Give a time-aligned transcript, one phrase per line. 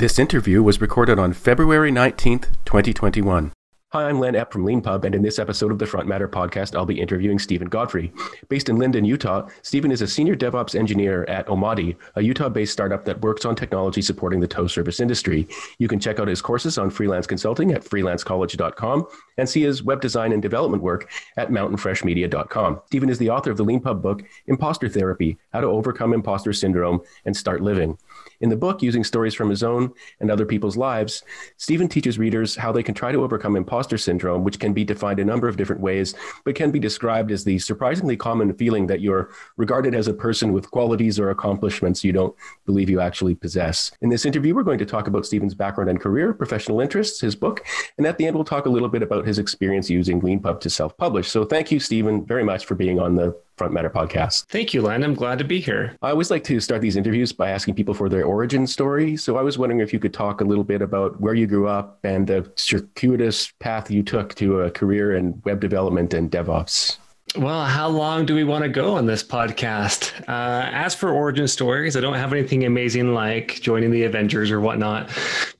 [0.00, 3.52] This interview was recorded on February 19th, 2021.
[3.92, 6.74] Hi, I'm Len Epp from LeanPub, and in this episode of the Front Matter podcast,
[6.74, 8.10] I'll be interviewing Stephen Godfrey.
[8.48, 12.72] Based in Lindon, Utah, Stephen is a senior DevOps engineer at Omadi, a Utah based
[12.72, 15.46] startup that works on technology supporting the tow service industry.
[15.78, 19.06] You can check out his courses on freelance consulting at freelancecollege.com
[19.36, 22.80] and see his web design and development work at mountainfreshmedia.com.
[22.86, 27.02] Stephen is the author of the LeanPub book, Imposter Therapy How to Overcome Imposter Syndrome
[27.26, 27.98] and Start Living.
[28.40, 31.22] In the book, using stories from his own and other people's lives,
[31.58, 35.20] Stephen teaches readers how they can try to overcome imposter syndrome, which can be defined
[35.20, 36.14] a number of different ways,
[36.44, 40.54] but can be described as the surprisingly common feeling that you're regarded as a person
[40.54, 42.34] with qualities or accomplishments you don't
[42.64, 43.92] believe you actually possess.
[44.00, 47.36] In this interview, we're going to talk about Stephen's background and career, professional interests, his
[47.36, 47.64] book,
[47.98, 50.70] and at the end, we'll talk a little bit about his experience using LeanPub to
[50.70, 51.28] self publish.
[51.28, 54.46] So thank you, Stephen, very much for being on the Front Matter podcast.
[54.46, 55.04] Thank you, Len.
[55.04, 55.94] I'm glad to be here.
[56.00, 59.18] I always like to start these interviews by asking people for their origin story.
[59.18, 61.68] So I was wondering if you could talk a little bit about where you grew
[61.68, 66.96] up and the circuitous path you took to a career in web development and DevOps.
[67.36, 70.18] Well, how long do we want to go on this podcast?
[70.26, 74.60] Uh, as for origin stories, I don't have anything amazing like joining the Avengers or
[74.60, 75.10] whatnot,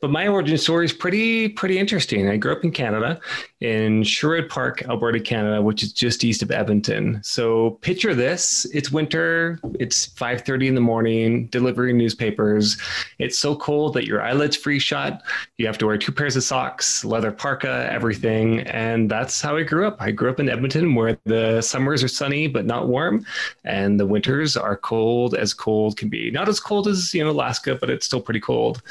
[0.01, 2.29] but my origin story is pretty pretty interesting.
[2.29, 3.21] I grew up in Canada,
[3.61, 7.21] in Sherwood Park, Alberta, Canada, which is just east of Edmonton.
[7.23, 12.79] So picture this: it's winter, it's 5:30 in the morning, delivering newspapers.
[13.19, 15.23] It's so cold that your eyelids freeze shut.
[15.59, 19.63] You have to wear two pairs of socks, leather parka, everything, and that's how I
[19.63, 19.97] grew up.
[20.01, 23.25] I grew up in Edmonton, where the summers are sunny but not warm,
[23.65, 26.31] and the winters are cold as cold can be.
[26.31, 28.83] Not as cold as you know Alaska, but it's still pretty cold.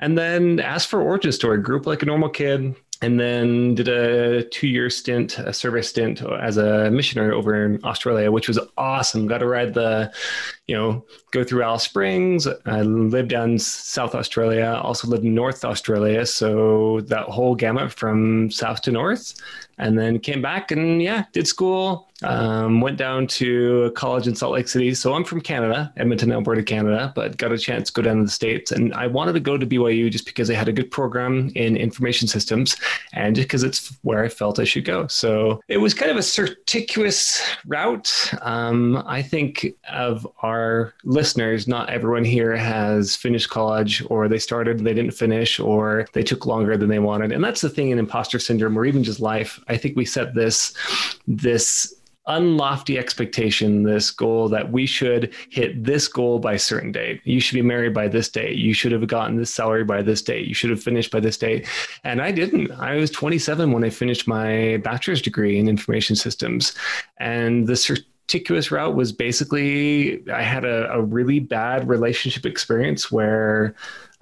[0.00, 3.88] And then as for origin story, grew up like a normal kid, and then did
[3.88, 9.26] a two-year stint, a service stint as a missionary over in Australia, which was awesome.
[9.26, 10.12] Got to ride the,
[10.66, 12.46] you know, go through Alice Springs.
[12.66, 14.80] I lived down South Australia.
[14.82, 19.34] Also lived in North Australia, so that whole gamut from south to north
[19.82, 22.08] and then came back and yeah, did school.
[22.22, 24.94] Um, went down to college in Salt Lake City.
[24.94, 28.22] So I'm from Canada, Edmonton, Alberta, Canada, but got a chance to go down to
[28.22, 28.70] the States.
[28.70, 31.76] And I wanted to go to BYU just because they had a good program in
[31.76, 32.76] information systems
[33.12, 35.08] and just because it's where I felt I should go.
[35.08, 38.32] So it was kind of a circuitous route.
[38.40, 40.51] Um, I think of our
[41.04, 46.22] listeners, not everyone here has finished college or they started they didn't finish or they
[46.22, 47.32] took longer than they wanted.
[47.32, 49.60] And that's the thing in imposter syndrome or even just life.
[49.68, 50.74] I think we set this
[51.26, 51.94] this
[52.28, 57.20] unlofty expectation, this goal that we should hit this goal by a certain date.
[57.24, 58.56] You should be married by this date.
[58.56, 60.46] You should have gotten this salary by this date.
[60.46, 61.66] You should have finished by this date.
[62.04, 62.70] And I didn't.
[62.72, 66.74] I was 27 when I finished my bachelor's degree in information systems.
[67.18, 67.76] And the
[68.28, 73.74] circuitous route was basically I had a, a really bad relationship experience where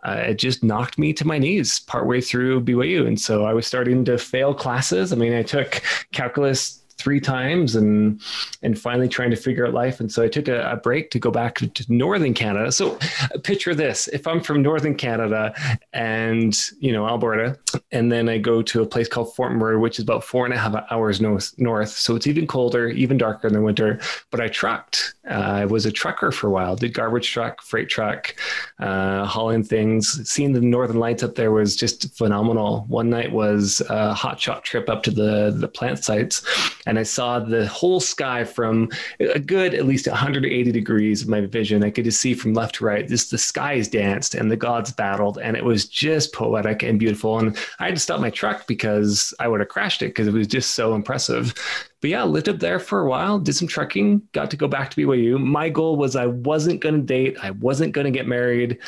[0.03, 3.07] uh, it just knocked me to my knees partway through BYU.
[3.07, 5.13] And so I was starting to fail classes.
[5.13, 8.21] I mean, I took calculus three times and
[8.63, 10.01] and finally trying to figure out life.
[10.01, 12.71] And so I took a, a break to go back to, to, northern Canada.
[12.71, 12.99] So
[13.43, 15.55] picture this: if I'm from northern Canada
[15.93, 17.59] and you know Alberta,
[17.93, 20.55] and then I go to a place called Fort McMurray, which is about four and
[20.55, 21.91] a half hours north, north.
[21.91, 24.01] So it's even colder, even darker in the winter.
[24.31, 25.15] But I trucked.
[25.29, 26.77] Uh, I was a trucker for a while.
[26.77, 28.35] Did garbage truck, freight truck,
[28.79, 30.29] uh, hauling things.
[30.29, 32.85] Seeing the northern lights up there was just phenomenal.
[32.89, 36.43] One night was a hot shot trip up to the the plant sites
[36.91, 38.89] and I saw the whole sky from
[39.21, 41.85] a good at least 180 degrees of my vision.
[41.85, 43.07] I could just see from left to right.
[43.07, 47.39] This the skies danced and the gods battled, and it was just poetic and beautiful.
[47.39, 50.35] And I had to stop my truck because I would have crashed it because it
[50.35, 51.55] was just so impressive.
[52.01, 54.91] But yeah, lived up there for a while, did some trucking, got to go back
[54.91, 55.39] to BYU.
[55.41, 58.79] My goal was I wasn't going to date, I wasn't going to get married.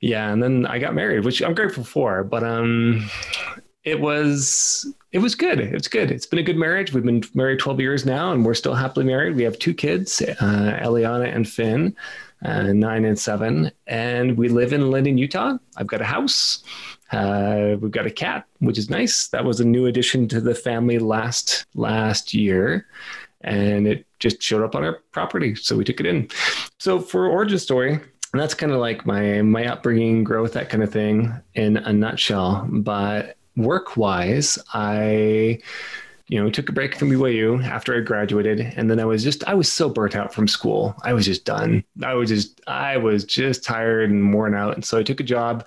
[0.00, 2.22] Yeah, and then I got married, which I'm grateful for.
[2.22, 3.10] But um,
[3.84, 5.60] it was it was good.
[5.60, 6.10] It's good.
[6.10, 6.92] It's been a good marriage.
[6.92, 9.36] We've been married 12 years now, and we're still happily married.
[9.36, 11.96] We have two kids, uh, Eliana and Finn,
[12.44, 15.56] uh, nine and seven, and we live in Lindon, Utah.
[15.76, 16.62] I've got a house.
[17.10, 19.28] Uh, we've got a cat, which is nice.
[19.28, 22.86] That was a new addition to the family last last year,
[23.40, 26.28] and it just showed up on our property, so we took it in.
[26.78, 28.00] So for origin story,
[28.34, 32.68] that's kind of like my my upbringing, growth, that kind of thing in a nutshell.
[32.70, 35.60] But work wise, I
[36.28, 39.42] you know, took a break from BYU after I graduated, and then I was just
[39.44, 40.94] I was so burnt out from school.
[41.02, 41.82] I was just done.
[42.02, 45.24] I was just I was just tired and worn out, and so I took a
[45.24, 45.66] job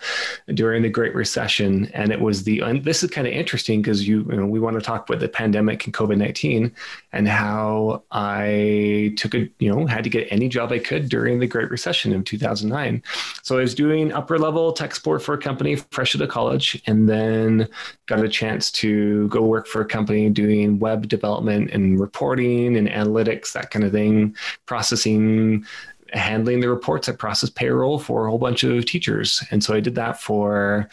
[0.54, 4.08] during the Great Recession, and it was the and this is kind of interesting because
[4.08, 6.76] you, you know we want to talk about the pandemic and COVID nineteen
[7.14, 11.40] and how I took a you know had to get any job I could during
[11.40, 13.04] the Great Recession of two thousand nine.
[13.44, 16.82] So I was doing upper level tech support for a company fresh out of college,
[16.88, 17.68] and then
[18.06, 22.88] got a chance to go work for a company doing web development and reporting and
[22.88, 24.36] analytics, that kind of thing,
[24.66, 25.66] processing,
[26.14, 27.10] handling the reports.
[27.10, 29.44] I process payroll for a whole bunch of teachers.
[29.52, 30.90] And so I did that for,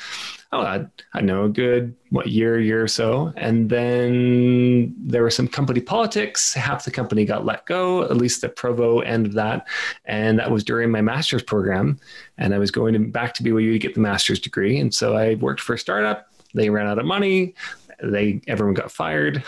[0.53, 3.33] oh, I, I know a good, what, year, year or so.
[3.37, 6.55] And then there was some company politics.
[6.55, 9.67] Half the company got let go, at least the Provo end of that.
[10.07, 11.99] And that was during my master's program.
[12.39, 14.79] And I was going to, back to BYU to get the master's degree.
[14.79, 16.33] And so I worked for a startup.
[16.55, 17.55] They ran out of money
[18.03, 19.43] they everyone got fired.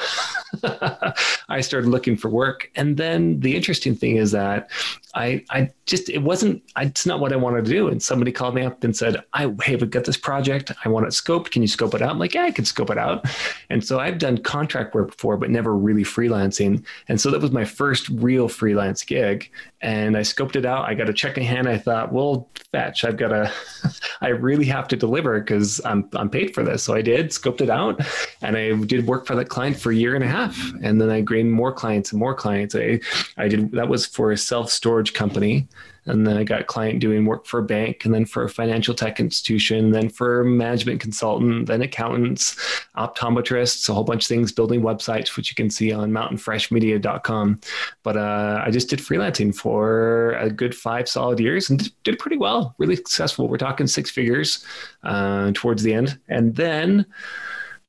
[1.49, 4.71] I started looking for work, and then the interesting thing is that
[5.15, 7.89] I I just it wasn't it's not what I wanted to do.
[7.89, 10.73] And somebody called me up and said, "I hey, we got this project.
[10.85, 11.51] I want it scoped.
[11.51, 13.27] Can you scope it out?" I'm like, "Yeah, I can scope it out."
[13.71, 16.85] And so I've done contract work before, but never really freelancing.
[17.09, 19.51] And so that was my first real freelance gig.
[19.83, 20.87] And I scoped it out.
[20.87, 21.69] I got a check in hand.
[21.69, 23.05] I thought, well, fetch.
[23.05, 23.53] I've got to.
[24.21, 26.83] I really have to deliver because I'm I'm paid for this.
[26.83, 28.01] So I did scoped it out,
[28.43, 30.59] and I did work for that client for a year and a half.
[30.83, 32.75] And then I gained more clients and more clients.
[32.75, 33.01] I
[33.37, 35.67] I did that was for a self storage company
[36.07, 38.95] and then I got client doing work for a bank, and then for a financial
[38.95, 42.57] tech institution, then for a management consultant, then accountants,
[42.97, 47.61] optometrists, a whole bunch of things, building websites, which you can see on mountainfreshmedia.com.
[48.03, 52.37] But uh, I just did freelancing for a good five solid years and did pretty
[52.37, 53.49] well, really successful.
[53.49, 54.65] We're talking six figures
[55.03, 57.07] uh, towards the end, and then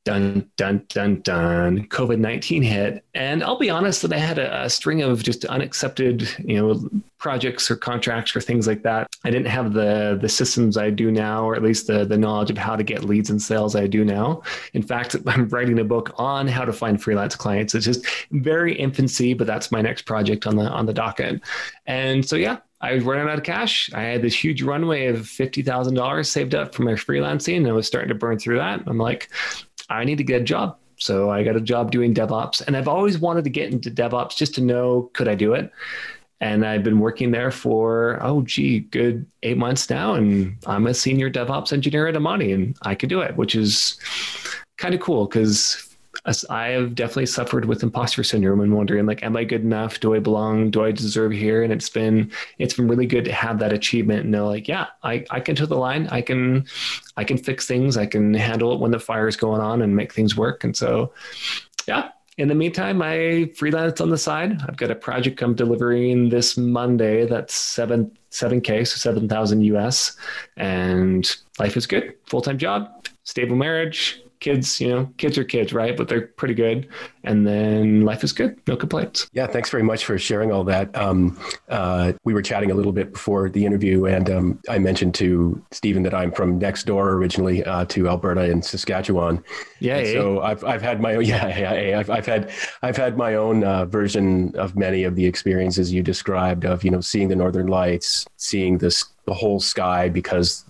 [0.03, 1.87] dun dun dun dun.
[1.87, 5.45] Covid 19 hit and i'll be honest that i had a, a, string of just
[5.45, 9.07] unaccepted you know projects or contracts or things like that.
[9.23, 12.49] I didn't have the the systems i do now or at least the the knowledge
[12.49, 14.41] of how to get leads and sales i do now.
[14.73, 17.75] In fact i'm writing a book on how to find freelance clients.
[17.75, 21.41] It's just very infancy but that's my next project on the on the docket.
[21.85, 23.91] And so yeah I was running out of cash.
[23.93, 27.85] I had this huge runway of $50,000 saved up from my freelancing and I was
[27.85, 28.81] starting to burn through that.
[28.87, 29.29] I'm like,
[29.91, 30.77] I need to get a job.
[30.97, 32.61] So I got a job doing DevOps.
[32.65, 35.71] And I've always wanted to get into DevOps just to know could I do it?
[36.39, 40.15] And I've been working there for, oh, gee, good eight months now.
[40.15, 43.99] And I'm a senior DevOps engineer at Omadi and I could do it, which is
[44.77, 45.90] kind of cool because
[46.49, 49.99] I have definitely suffered with imposter syndrome and wondering like, am I good enough?
[49.99, 50.69] Do I belong?
[50.69, 51.63] Do I deserve here?
[51.63, 54.87] And it's been it's been really good to have that achievement and know like, yeah,
[55.03, 56.07] I, I can toe the line.
[56.07, 56.65] I can
[57.17, 57.97] I can fix things.
[57.97, 60.63] I can handle it when the fire is going on and make things work.
[60.63, 61.13] And so,
[61.87, 62.09] yeah.
[62.37, 64.61] In the meantime, I freelance on the side.
[64.67, 67.25] I've got a project I'm delivering this Monday.
[67.25, 70.15] That's seven seven k, so seven thousand US,
[70.55, 71.29] and
[71.59, 72.15] life is good.
[72.27, 75.95] Full time job, stable marriage, kids, you know, kids are kids, right?
[75.95, 76.89] But they're pretty good.
[77.23, 78.59] And then life is good.
[78.67, 79.29] No complaints.
[79.31, 79.45] Yeah.
[79.45, 80.93] Thanks very much for sharing all that.
[80.97, 81.39] Um,
[81.69, 85.63] uh, we were chatting a little bit before the interview, and um, I mentioned to
[85.71, 89.43] Stephen that I'm from next door originally uh, to Alberta and Saskatchewan.
[89.79, 89.97] Yeah.
[89.97, 90.13] Eh?
[90.13, 92.51] So I've, I've had my own, yeah, yeah, I've, I've had,
[92.81, 96.89] I've had my own uh, version of many of the experiences you described of, you
[96.89, 100.65] know, seeing the Northern lights, seeing this, the whole sky because,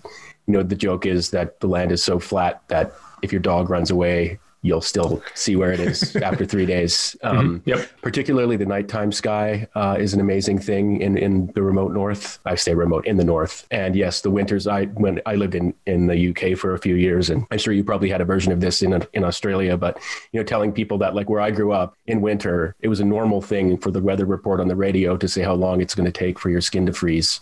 [0.46, 2.92] you know, the joke is that the land is so flat that
[3.22, 7.16] if your dog runs away, you'll still see where it is after three days.
[7.22, 7.38] Mm-hmm.
[7.38, 7.68] Um, mm-hmm.
[7.68, 7.88] Yep.
[8.00, 12.38] Particularly the nighttime sky uh, is an amazing thing in, in the remote north.
[12.46, 13.66] I say remote in the north.
[13.70, 14.66] And yes, the winters.
[14.66, 17.72] I when I lived in in the UK for a few years, and I'm sure
[17.72, 19.76] you probably had a version of this in in Australia.
[19.76, 19.98] But
[20.32, 23.04] you know, telling people that like where I grew up in winter, it was a
[23.04, 26.06] normal thing for the weather report on the radio to say how long it's going
[26.06, 27.40] to take for your skin to freeze.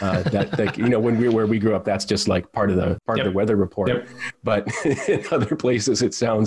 [0.00, 2.70] Uh, that like you know when we where we grew up, that's just like part
[2.70, 3.26] of the part yep.
[3.26, 3.88] of the weather report.
[3.88, 4.08] Yep.
[4.42, 6.45] But in other places, it sounds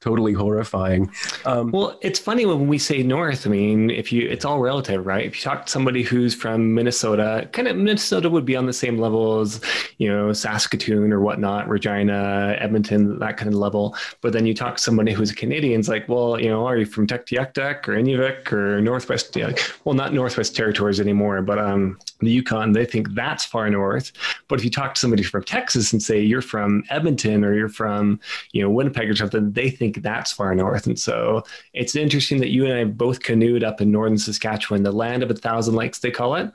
[0.00, 1.10] totally horrifying.
[1.44, 3.46] Um, well, it's funny when we say north.
[3.46, 5.24] I mean, if you, it's all relative, right?
[5.24, 8.72] If you talk to somebody who's from Minnesota, kind of Minnesota would be on the
[8.72, 9.60] same level as
[9.98, 13.96] you know Saskatoon or whatnot, Regina, Edmonton, that kind of level.
[14.20, 16.76] But then you talk to somebody who's a Canadian, it's like, well, you know, are
[16.76, 19.36] you from Tuktoyaktuk or Inuvik or Northwest?
[19.36, 19.52] Yeah,
[19.84, 24.12] well, not Northwest Territories anymore, but um, the Yukon, they think that's far north.
[24.48, 27.68] But if you talk to somebody from Texas and say you're from Edmonton or you're
[27.68, 28.20] from,
[28.52, 30.86] you know, Winnipeg or something, they think that's far north.
[30.86, 34.92] And so it's interesting that you and I both canoed up in northern Saskatchewan, the
[34.92, 36.50] land of a thousand lakes, they call it.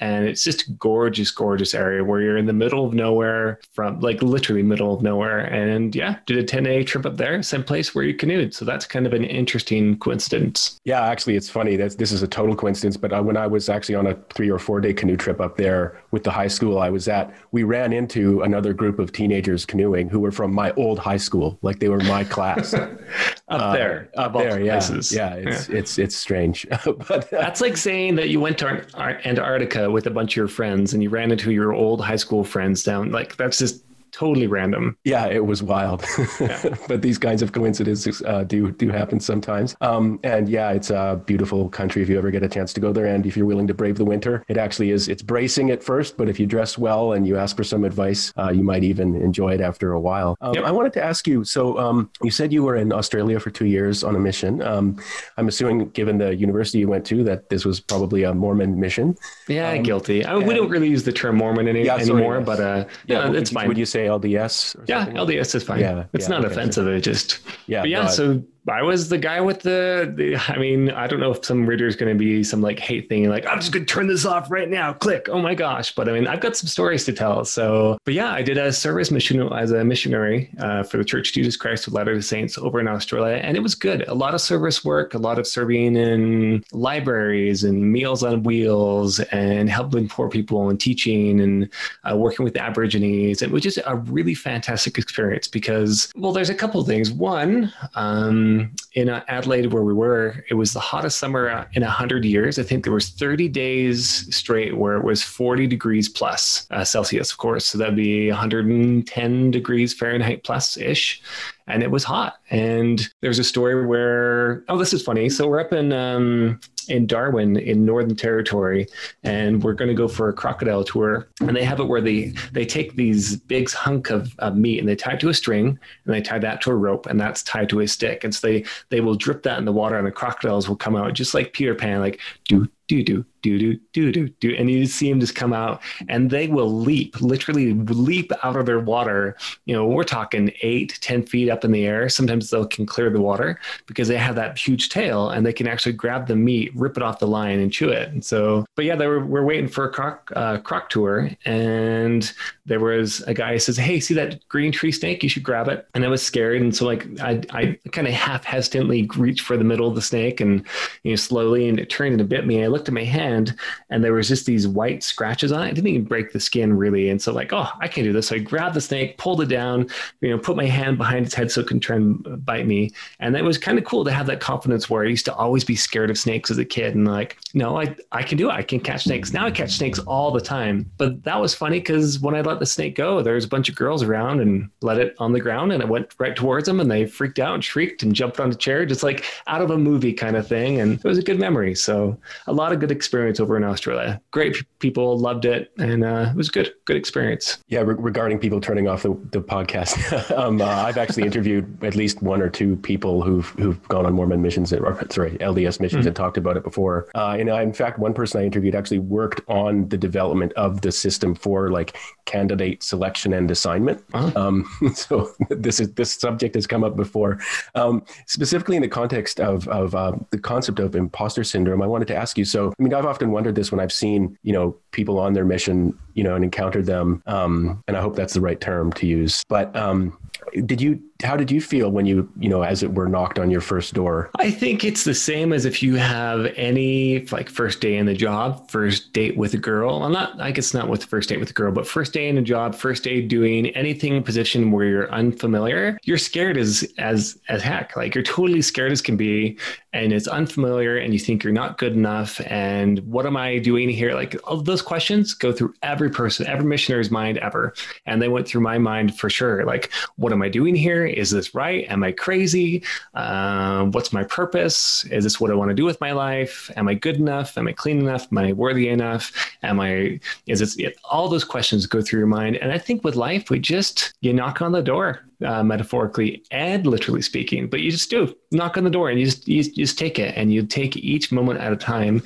[0.00, 4.00] And it's just a gorgeous, gorgeous area where you're in the middle of nowhere from
[4.00, 5.40] like literally middle of nowhere.
[5.40, 8.54] And yeah, did a 10 day trip up there, same place where you canoed.
[8.54, 10.80] So that's kind of an interesting coincidence.
[10.84, 12.96] Yeah, actually, it's funny that this is a total coincidence.
[12.96, 15.56] But uh, when I was actually on a three or four day canoe trip up
[15.56, 19.66] there with the high school I was at, we ran into another group of teenagers
[19.66, 22.72] canoeing who were from my old high school, like they were my class.
[23.50, 25.12] up uh, there, up there, yeah, places.
[25.12, 25.34] yeah.
[25.34, 25.76] It's yeah.
[25.76, 30.10] it's it's strange, but uh, that's like saying that you went to Antarctica with a
[30.10, 33.10] bunch of your friends and you ran into your old high school friends down.
[33.10, 33.82] Like that's just
[34.12, 34.96] totally random.
[35.04, 36.04] Yeah, it was wild.
[36.40, 36.76] Yeah.
[36.88, 39.76] but these kinds of coincidences uh, do do happen sometimes.
[39.80, 42.92] Um, and yeah, it's a beautiful country if you ever get a chance to go
[42.92, 43.06] there.
[43.06, 45.08] And if you're willing to brave the winter, it actually is.
[45.08, 48.32] It's bracing at first, but if you dress well and you ask for some advice,
[48.38, 50.36] uh, you might even enjoy it after a while.
[50.40, 50.64] Um, yep.
[50.64, 51.44] I wanted to ask you.
[51.44, 54.62] So um, you said you were in Australia for two years on a mission.
[54.62, 55.00] Um,
[55.36, 59.16] I'm assuming, given the university you went to, that this was probably a Mormon mission.
[59.48, 60.24] Yeah, um, guilty.
[60.24, 62.84] I mean, we don't really use the term Mormon any, yeah, anymore, sorry, but uh,
[63.06, 63.68] yeah, it's fine.
[63.68, 64.76] Would you say LDS?
[64.86, 65.80] yeah, LDS is fine.
[65.80, 66.86] Yeah, it's yeah, not okay, offensive.
[66.88, 68.06] It just yeah, yeah.
[68.06, 71.66] So I was the guy with the, the I mean, I don't know if some
[71.66, 74.06] reader is going to be some like hate thing, like I'm just going to turn
[74.06, 74.92] this off right now.
[74.92, 75.28] Click.
[75.30, 75.94] Oh my gosh!
[75.94, 77.44] But I mean, I've got some stories to tell.
[77.44, 81.30] So, but yeah, I did a service mission as a missionary uh, for the Church
[81.30, 84.06] of Jesus Christ of Latter-day Saints over in Australia, and it was good.
[84.08, 89.20] A lot of service work, a lot of serving in libraries and Meals on Wheels,
[89.20, 91.68] and helping poor people and teaching and
[92.10, 93.40] uh, working with Aborigines.
[93.42, 97.10] It was just a really fantastic experience because, well, there's a couple things.
[97.10, 97.72] One.
[97.94, 98.49] Um,
[98.94, 102.58] in Adelaide, where we were, it was the hottest summer in 100 years.
[102.58, 107.30] I think there was 30 days straight where it was 40 degrees plus uh, Celsius,
[107.30, 107.66] of course.
[107.66, 111.22] So that'd be 110 degrees Fahrenheit plus ish
[111.70, 112.40] and it was hot.
[112.50, 115.28] And there's a story where, oh, this is funny.
[115.28, 118.86] So we're up in um, in Darwin in Northern Territory,
[119.22, 121.28] and we're going to go for a crocodile tour.
[121.40, 124.88] And they have it where they they take these big hunk of, of meat and
[124.88, 127.42] they tie it to a string and they tie that to a rope and that's
[127.42, 128.24] tied to a stick.
[128.24, 130.96] And so they they will drip that in the water and the crocodiles will come
[130.96, 134.70] out just like Peter Pan, like do do do do do do do do, and
[134.70, 138.80] you see them just come out, and they will leap, literally leap out of their
[138.80, 139.36] water.
[139.64, 142.08] You know, we're talking eight, ten feet up in the air.
[142.08, 145.66] Sometimes they can clear the water because they have that huge tail, and they can
[145.66, 148.10] actually grab the meat, rip it off the line, and chew it.
[148.10, 152.32] And so, but yeah, they were we're waiting for a croc uh, croc tour, and
[152.66, 155.22] there was a guy who says, "Hey, see that green tree snake?
[155.22, 158.14] You should grab it." And I was scared, and so like I I kind of
[158.14, 160.66] half hesitantly reached for the middle of the snake, and
[161.02, 162.56] you know slowly, and it turned and it bit me.
[162.56, 163.56] And i looked at my hand
[163.90, 165.66] and there was just these white scratches on it.
[165.66, 167.10] I didn't even break the skin really.
[167.10, 168.28] And so like, oh, I can do this.
[168.28, 169.88] So I grabbed the snake, pulled it down,
[170.20, 172.92] you know, put my hand behind its head so it can try and bite me.
[173.20, 175.64] And that was kind of cool to have that confidence where I used to always
[175.64, 176.94] be scared of snakes as a kid.
[176.94, 178.52] And like, no, I, I can do it.
[178.52, 179.32] I can catch snakes.
[179.32, 180.90] Now I catch snakes all the time.
[180.98, 183.68] But that was funny because when I let the snake go, there was a bunch
[183.68, 186.80] of girls around and let it on the ground and it went right towards them
[186.80, 189.70] and they freaked out and shrieked and jumped on the chair, just like out of
[189.70, 190.80] a movie kind of thing.
[190.80, 191.74] And it was a good memory.
[191.74, 194.20] So a lot of good experience over in Australia.
[194.30, 197.58] Great people loved it, and uh, it was good, good experience.
[197.68, 201.96] Yeah, re- regarding people turning off the, the podcast, um, uh, I've actually interviewed at
[201.96, 206.00] least one or two people who've who've gone on Mormon missions, or sorry, LDS missions,
[206.00, 206.06] mm-hmm.
[206.08, 207.08] and talked about it before.
[207.14, 210.80] Uh, and I, in fact, one person I interviewed actually worked on the development of
[210.80, 214.02] the system for like candidate selection and assignment.
[214.14, 214.32] Uh-huh.
[214.36, 217.40] Um, so this is this subject has come up before,
[217.74, 221.82] um, specifically in the context of of uh, the concept of imposter syndrome.
[221.82, 222.44] I wanted to ask you.
[222.44, 225.32] So so, I mean, I've often wondered this when I've seen, you know, people on
[225.32, 227.22] their mission, you know, and encountered them.
[227.26, 229.42] Um, and I hope that's the right term to use.
[229.48, 230.16] But um,
[230.66, 233.50] did you how did you feel when you you know as it were knocked on
[233.50, 234.30] your first door?
[234.38, 238.14] I think it's the same as if you have any like first day in the
[238.14, 240.02] job first date with a girl.
[240.02, 242.38] I'm not i guess not with first date with a girl but first day in
[242.38, 247.62] a job first day doing anything position where you're unfamiliar you're scared as as as
[247.62, 247.96] heck.
[247.96, 249.58] Like you're totally scared as can be
[249.92, 253.88] and it's unfamiliar and you think you're not good enough and what am i doing
[253.88, 254.14] here?
[254.14, 257.74] Like all those questions go through every person every missionary's mind ever.
[258.06, 259.64] And they went through my mind for sure.
[259.64, 261.86] Like what am i doing here is this right?
[261.88, 262.82] Am I crazy?
[263.14, 265.04] Uh, what's my purpose?
[265.06, 266.70] Is this what I want to do with my life?
[266.76, 267.56] Am I good enough?
[267.58, 268.28] Am I clean enough?
[268.30, 269.32] Am I worthy enough?
[269.62, 272.56] Am I, is it, all those questions go through your mind.
[272.56, 275.26] And I think with life, we just, you knock on the door.
[275.42, 279.24] Uh, metaphorically and literally speaking, but you just do knock on the door and you
[279.24, 282.22] just you, just take it and you take each moment at a time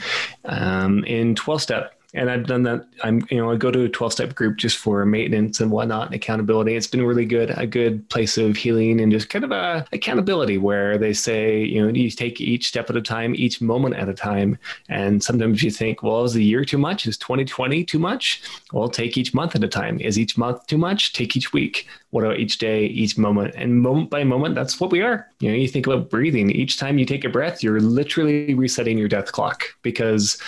[0.47, 2.87] um, in 12 step and I've done that.
[3.03, 6.07] I'm, you know, I go to a 12 step group just for maintenance and whatnot
[6.07, 6.77] and accountability.
[6.77, 10.59] It's been really good, a good place of healing and just kind of a accountability
[10.59, 14.09] where they say, you know, you take each step at a time, each moment at
[14.09, 14.57] a time.
[14.89, 17.07] And sometimes you think, well, is the year too much?
[17.07, 18.43] Is 2020 too much?
[18.73, 20.01] Well, take each month at a time.
[20.01, 21.13] Is each month too much?
[21.13, 21.89] Take each week.
[22.15, 23.57] What about each day, each moment?
[23.57, 25.29] And moment by moment, that's what we are.
[25.41, 26.49] You know, you think about breathing.
[26.49, 30.41] Each time you take a breath, you're literally resetting your death clock because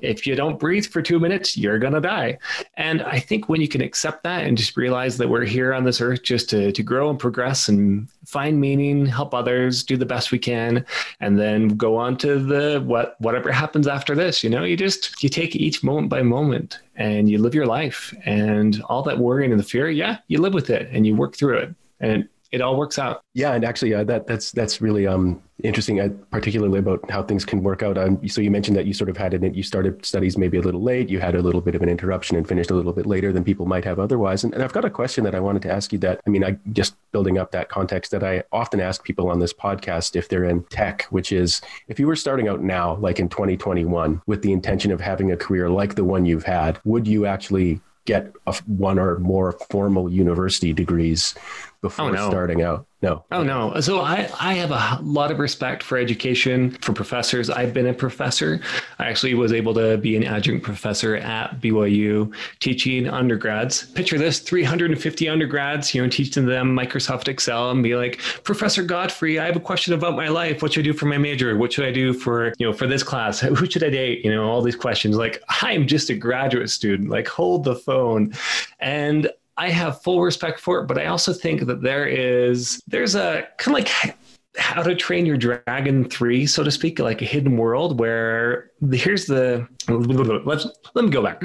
[0.00, 2.36] if you don't breathe for two minutes, you're going to die.
[2.76, 5.84] And I think when you can accept that and just realize that we're here on
[5.84, 10.04] this earth just to, to grow and progress and find meaning, help others, do the
[10.04, 10.84] best we can,
[11.20, 14.44] and then go on to the what whatever happens after this.
[14.44, 18.14] You know, you just you take each moment by moment and you live your life
[18.24, 21.36] and all that worrying and the fear, yeah, you live with it and you work
[21.36, 21.74] through it.
[22.00, 23.22] And it all works out.
[23.32, 27.44] Yeah, and actually, uh, that that's that's really um, interesting, uh, particularly about how things
[27.44, 27.96] can work out.
[27.96, 29.54] Um, so you mentioned that you sort of had it.
[29.54, 31.08] You started studies maybe a little late.
[31.08, 33.42] You had a little bit of an interruption and finished a little bit later than
[33.44, 34.44] people might have otherwise.
[34.44, 35.98] And, and I've got a question that I wanted to ask you.
[35.98, 39.38] That I mean, I just building up that context that I often ask people on
[39.38, 43.18] this podcast if they're in tech, which is if you were starting out now, like
[43.18, 47.08] in 2021, with the intention of having a career like the one you've had, would
[47.08, 51.34] you actually get a, one or more formal university degrees
[51.84, 52.30] before oh, no.
[52.30, 52.86] starting out.
[53.02, 53.22] No.
[53.30, 53.78] Oh no.
[53.80, 57.50] So I, I have a lot of respect for education, for professors.
[57.50, 58.62] I've been a professor.
[58.98, 63.84] I actually was able to be an adjunct professor at BYU teaching undergrads.
[63.92, 69.38] Picture this 350 undergrads, you know, teaching them Microsoft Excel and be like, Professor Godfrey,
[69.38, 70.62] I have a question about my life.
[70.62, 71.54] What should I do for my major?
[71.58, 73.40] What should I do for, you know, for this class?
[73.40, 74.24] Who should I date?
[74.24, 75.18] You know, all these questions.
[75.18, 77.10] Like, I'm just a graduate student.
[77.10, 78.32] Like, hold the phone.
[78.80, 83.14] And I have full respect for it, but I also think that there is there's
[83.14, 84.16] a kind of like
[84.56, 89.26] how to train your dragon 3 so to speak like a hidden world where here's
[89.26, 91.40] the let's let me go back.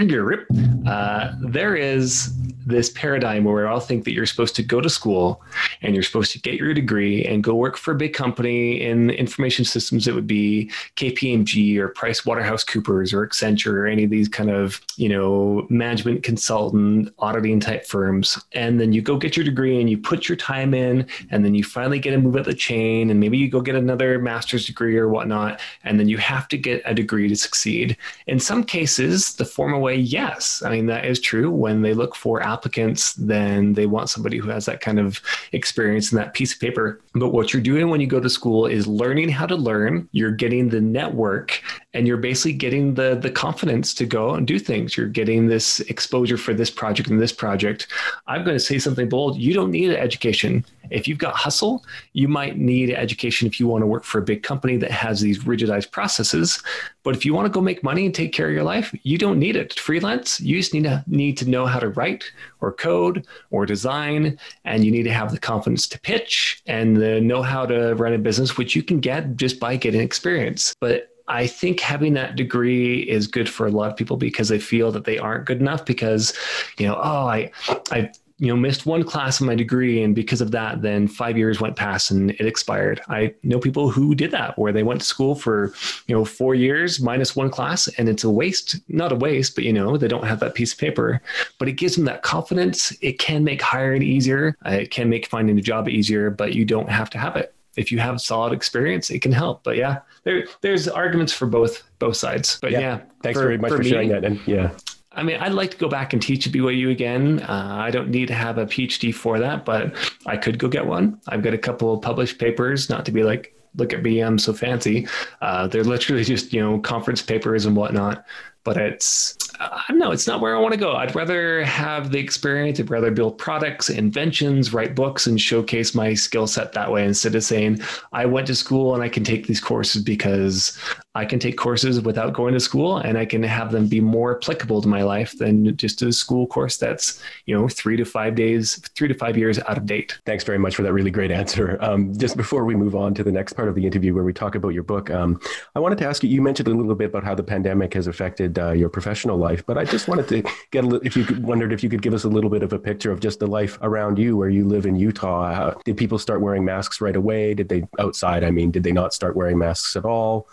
[0.88, 2.32] Uh, there is
[2.70, 5.42] this paradigm where we all think that you're supposed to go to school
[5.82, 9.10] and you're supposed to get your degree and go work for a big company in
[9.10, 14.10] information systems it would be kpmg or price waterhouse coopers or accenture or any of
[14.10, 18.38] these kind of you know management consultant auditing type firms.
[18.54, 21.56] And then you go get your degree and you put your time in and then
[21.56, 24.66] you finally get a move up the chain and maybe you go get another master's
[24.66, 25.60] degree or whatnot.
[25.84, 27.98] And then you have to get a degree to succeed.
[28.28, 30.62] In some cases the formal way yes.
[30.66, 34.50] I mean that is true when they look for applicants, then they want somebody who
[34.50, 35.22] has that kind of
[35.54, 37.00] experience and that piece of paper.
[37.14, 40.10] But what you're doing when you go to school is learning how to learn.
[40.12, 41.62] You're getting the network
[41.94, 44.98] and you're basically getting the the confidence to go and do things.
[44.98, 47.88] You're getting this exposure for this project and this project.
[48.28, 49.38] I'm going to say something bold.
[49.38, 50.66] You don't need an education.
[50.90, 54.24] If you've got hustle, you might need education if you want to work for a
[54.24, 56.62] big company that has these rigidized processes.
[57.10, 59.18] But if you want to go make money and take care of your life, you
[59.18, 59.80] don't need it.
[59.80, 64.38] Freelance, you just need to need to know how to write or code or design,
[64.64, 68.14] and you need to have the confidence to pitch and the know how to run
[68.14, 70.76] a business, which you can get just by getting experience.
[70.80, 74.60] But I think having that degree is good for a lot of people because they
[74.60, 76.38] feel that they aren't good enough because,
[76.78, 77.50] you know, oh, I,
[77.90, 81.38] I you know missed one class in my degree and because of that then five
[81.38, 83.02] years went past and it expired.
[83.10, 85.74] I know people who did that where they went to school for
[86.08, 89.66] you know four years minus one class and it's a waste not a waste but
[89.66, 91.22] you know they don't have that piece of paper.
[91.58, 92.96] But it gives them that confidence.
[93.02, 94.56] It can make hiring easier.
[94.66, 97.54] Uh, it can make finding a job easier but you don't have to have it.
[97.76, 99.64] If you have solid experience it can help.
[99.64, 102.58] But yeah there, there's arguments for both both sides.
[102.62, 104.24] But yeah, yeah thanks for, very much for, for sharing that.
[104.24, 104.72] And yeah
[105.20, 107.42] I mean, I'd like to go back and teach at BYU again.
[107.42, 109.94] Uh, I don't need to have a PhD for that, but
[110.26, 111.20] I could go get one.
[111.28, 114.40] I've got a couple of published papers, not to be like, look at me, I'm
[114.40, 115.10] so fancy.
[115.42, 118.26] Uh, they're literally just, you know, conference papers and whatnot
[118.64, 120.94] but it's I don't know, it's not where I want to go.
[120.94, 122.80] I'd rather have the experience.
[122.80, 127.36] I'd rather build products, inventions, write books, and showcase my skill set that way instead
[127.36, 127.82] of saying
[128.14, 130.78] I went to school and I can take these courses because
[131.16, 134.38] I can take courses without going to school and I can have them be more
[134.38, 138.36] applicable to my life than just a school course that's, you know, three to five
[138.36, 140.20] days, three to five years out of date.
[140.28, 141.80] Thanks very much for that really great answer.
[141.82, 144.34] Um, just before we move on to the next part of the interview where we
[144.34, 145.40] talk about your book, um,
[145.74, 148.06] I wanted to ask you, you mentioned a little bit about how the pandemic has
[148.06, 149.66] affected uh, your professional life.
[149.66, 152.04] But I just wanted to get a little, if you could, wondered if you could
[152.04, 154.50] give us a little bit of a picture of just the life around you where
[154.50, 155.74] you live in Utah.
[155.86, 157.56] Did people start wearing masks right away?
[157.56, 158.44] Did they outside?
[158.44, 160.48] I mean, did they not start wearing masks at all?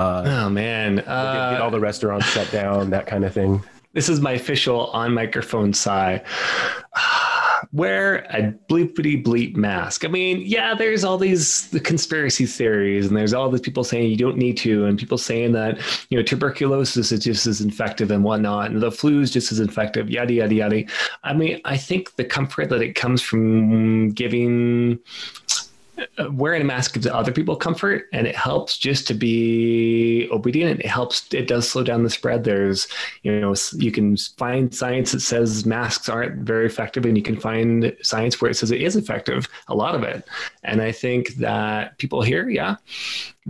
[0.00, 2.88] Uh, oh man, uh, did all the restaurants shut down?
[2.90, 3.62] That kind of thing.
[3.92, 6.22] This is my official on microphone sigh.
[7.72, 10.04] wear a bleepity bleep mask.
[10.04, 14.10] I mean, yeah, there's all these the conspiracy theories, and there's all these people saying
[14.10, 18.10] you don't need to, and people saying that you know tuberculosis is just as infective
[18.10, 20.84] and whatnot, and the flu is just as infective, yada yada yada.
[21.24, 24.98] I mean, I think the comfort that it comes from giving
[25.50, 25.59] uh,
[26.32, 30.80] wearing a mask gives other people comfort and it helps just to be obedient.
[30.80, 32.44] It helps it does slow down the spread.
[32.44, 32.88] There's
[33.22, 37.38] you know you can find science that says masks aren't very effective and you can
[37.38, 40.26] find science where it says it is effective a lot of it
[40.62, 42.76] and i think that people here yeah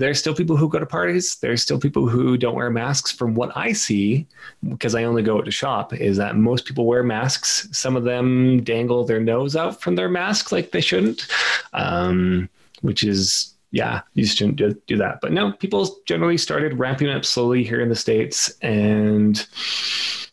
[0.00, 1.36] there's still people who go to parties.
[1.36, 3.12] There's still people who don't wear masks.
[3.12, 4.26] From what I see,
[4.68, 7.68] because I only go out to shop, is that most people wear masks.
[7.72, 11.26] Some of them dangle their nose out from their mask like they shouldn't,
[11.72, 12.48] um,
[12.82, 15.20] which is yeah, you shouldn't do, do that.
[15.20, 19.46] But no, people generally started ramping up slowly here in the states, and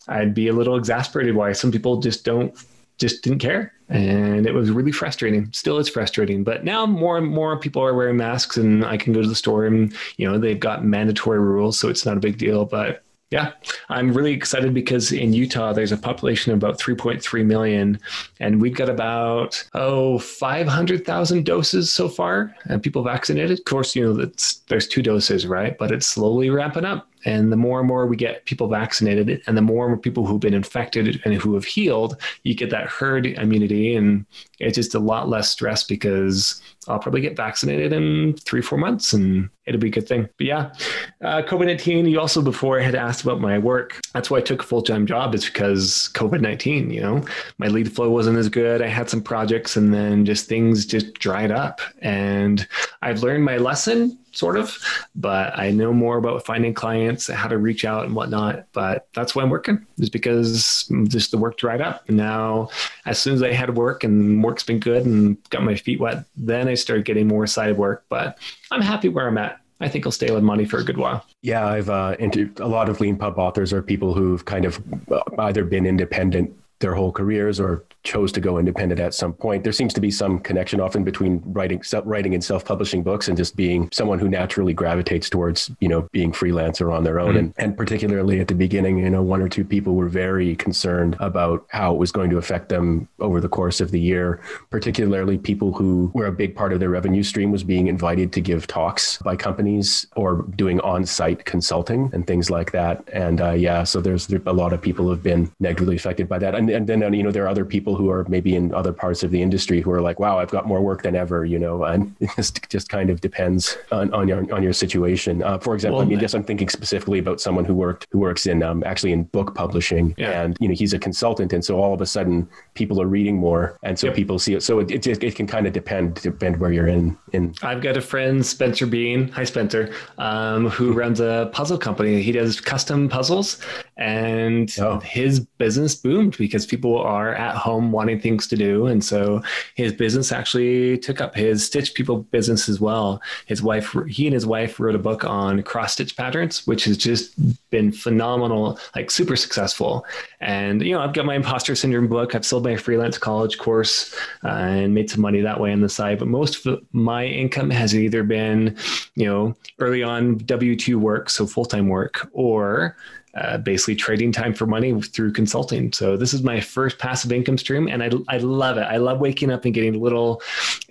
[0.08, 2.58] I'd be a little exasperated why some people just don't
[2.98, 7.28] just didn't care and it was really frustrating still it's frustrating but now more and
[7.28, 10.38] more people are wearing masks and i can go to the store and you know
[10.38, 13.52] they've got mandatory rules so it's not a big deal but yeah,
[13.90, 18.00] I'm really excited because in Utah, there's a population of about 3.3 million,
[18.40, 23.60] and we've got about, oh, 500,000 doses so far, and people vaccinated.
[23.60, 24.32] Of course, you know,
[24.70, 25.78] there's two doses, right?
[25.78, 27.10] But it's slowly ramping up.
[27.28, 30.26] And the more and more we get people vaccinated, and the more and more people
[30.26, 33.98] who've been infected and who have healed, you get that herd immunity.
[33.98, 34.26] And
[34.60, 39.14] it's just a lot less stress because I'll probably get vaccinated in three, four months
[39.14, 40.28] and it'll be a good thing.
[40.38, 40.74] But yeah,
[41.22, 44.00] uh, COVID 19, you also before had asked about my work.
[44.14, 47.26] That's why I took a full time job, is because COVID 19, you know,
[47.58, 48.82] my lead flow wasn't as good.
[48.82, 51.82] I had some projects and then just things just dried up.
[52.02, 52.68] And
[53.02, 54.78] I've learned my lesson sort of,
[55.16, 58.68] but I know more about finding clients, how to reach out and whatnot.
[58.72, 62.04] But that's why I'm working, is because just the work dried up.
[62.08, 62.70] And now,
[63.06, 66.26] as soon as I had work and work's been good and got my feet wet,
[66.36, 68.06] then I started getting more side work.
[68.10, 68.38] But
[68.72, 69.60] I'm happy where I'm at.
[69.80, 71.24] I think I'll stay with Omadi for a good while.
[71.44, 75.22] Yeah, I've uh, into a lot of LeanPub authors are people who've kind of uh,
[75.40, 79.64] either been independent their whole careers or chose to go independent at some point.
[79.64, 83.56] There seems to be some connection often between writing, writing and self-publishing books and just
[83.56, 87.30] being someone who naturally gravitates towards, you know, being freelancer on their own.
[87.30, 87.38] Mm-hmm.
[87.38, 91.18] And, and particularly at the beginning, you know, one or two people were very concerned
[91.20, 95.38] about how it was going to affect them over the course of the year, particularly
[95.38, 98.68] people who were a big part of their revenue stream was being invited to give
[98.68, 103.04] talks by companies or doing on-site consulting and things like that.
[103.12, 106.56] And uh, yeah, so there's a lot of people have been negatively affected by that.
[106.56, 109.24] And, and then, you know, there are other people who are maybe in other parts
[109.24, 111.84] of the industry who are like, wow, I've got more work than ever, you know,
[111.84, 115.44] and it just, just kind of depends on, on your, on your situation.
[115.44, 118.20] Uh, for example, well, I mean, just I'm thinking specifically about someone who worked, who
[118.20, 120.42] works in, um, actually in book publishing yeah.
[120.42, 121.54] and, you know, he's a consultant.
[121.54, 123.78] And so all of a sudden people are reading more.
[123.84, 124.16] And so yep.
[124.16, 124.64] people see it.
[124.64, 127.54] So it, it, just, it can kind of depend, depend where you're in, in.
[127.62, 129.30] I've got a friend, Spencer Bean.
[129.30, 132.22] Hi, Spencer, um, who runs a puzzle company.
[132.22, 133.60] He does custom puzzles
[133.98, 135.00] and oh.
[135.00, 138.88] his business boomed because people are at home wanting things to do.
[138.88, 139.42] And so
[139.76, 143.22] his business actually took up his stitch people business as well.
[143.46, 146.98] His wife, he and his wife wrote a book on cross stitch patterns, which has
[146.98, 147.34] just
[147.70, 150.06] been phenomenal, like super successful.
[150.40, 152.36] And, you know, I've got my imposter syndrome book.
[152.36, 155.90] I've sold my freelance college course uh, and made some money that way on the
[155.90, 156.20] side.
[156.20, 158.78] But most of my income has either been,
[159.16, 162.96] you know, early on W 2 work, so full time work, or
[163.38, 165.92] uh, basically trading time for money through consulting.
[165.94, 168.84] So this is my first passive income stream, and I, I love it.
[168.84, 170.42] I love waking up and getting a little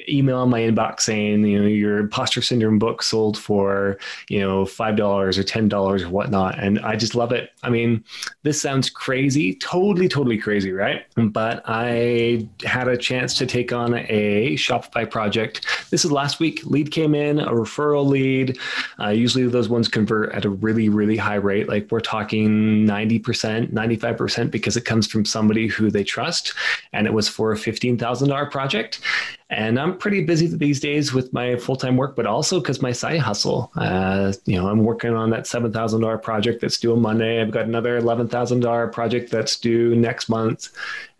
[0.08, 4.64] email in my inbox saying, you know, your imposter syndrome book sold for, you know,
[4.64, 7.50] five dollars or ten dollars or whatnot, and I just love it.
[7.62, 8.04] I mean,
[8.42, 11.04] this sounds crazy, totally, totally crazy, right?
[11.16, 15.66] But I had a chance to take on a Shopify project.
[15.90, 16.64] This is last week.
[16.64, 18.58] Lead came in, a referral lead.
[19.00, 21.68] Uh, usually those ones convert at a really, really high rate.
[21.68, 26.54] Like we're talking talking 90%, 95% because it comes from somebody who they trust.
[26.92, 29.00] And it was for a $15,000 project.
[29.48, 32.90] And I'm pretty busy these days with my full time work, but also because my
[32.90, 33.70] side hustle.
[33.76, 37.40] Uh, you know, I'm working on that seven thousand dollar project that's due on Monday.
[37.40, 40.70] I've got another eleven thousand dollar project that's due next month,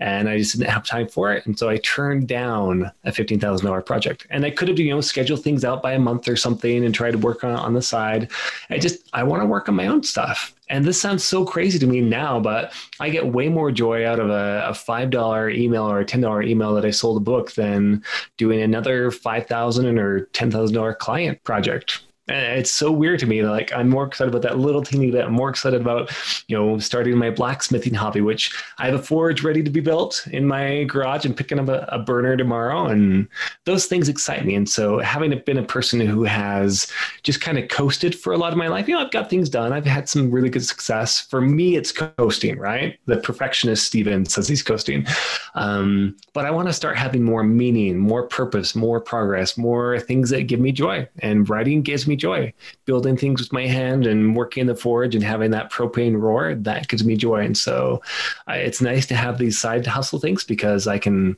[0.01, 1.47] and I just didn't have time for it.
[1.47, 4.27] And so I turned down a fifteen thousand dollar project.
[4.31, 6.93] And I could have, you know, scheduled things out by a month or something and
[6.93, 8.33] try to work on on the side.
[8.71, 10.53] I just I want to work on my own stuff.
[10.69, 14.19] And this sounds so crazy to me now, but I get way more joy out
[14.19, 18.03] of a, a $5 email or a $10 email that I sold a book than
[18.37, 22.06] doing another 5,000 or $10,000 client project.
[22.29, 23.43] It's so weird to me.
[23.43, 25.25] Like I'm more excited about that little teeny bit.
[25.25, 26.11] I'm more excited about,
[26.49, 30.27] you know, starting my blacksmithing hobby, which I have a forge ready to be built
[30.33, 32.87] in my garage and picking up a, a burner tomorrow.
[32.87, 33.29] And
[33.65, 34.57] those things excite me.
[34.57, 36.91] And so having been a person who has
[37.23, 39.49] just kind of coasted for a lot of my life, you know, I've got things
[39.49, 39.73] done.
[39.73, 41.21] I've had some really good success.
[41.21, 42.99] For me, it's coasting, right?
[43.07, 45.07] The perfectionist Stephen says he's coasting.
[45.55, 50.31] Um, but I want to start having more meaning, more purpose, more progress, more things
[50.31, 51.09] that give me joy.
[51.21, 52.53] And writing gives me joy.
[52.85, 56.55] Building things with my hand and working in the forge and having that propane roar,
[56.55, 57.45] that gives me joy.
[57.45, 58.03] And so
[58.47, 61.37] I, it's nice to have these side hustle things because I can,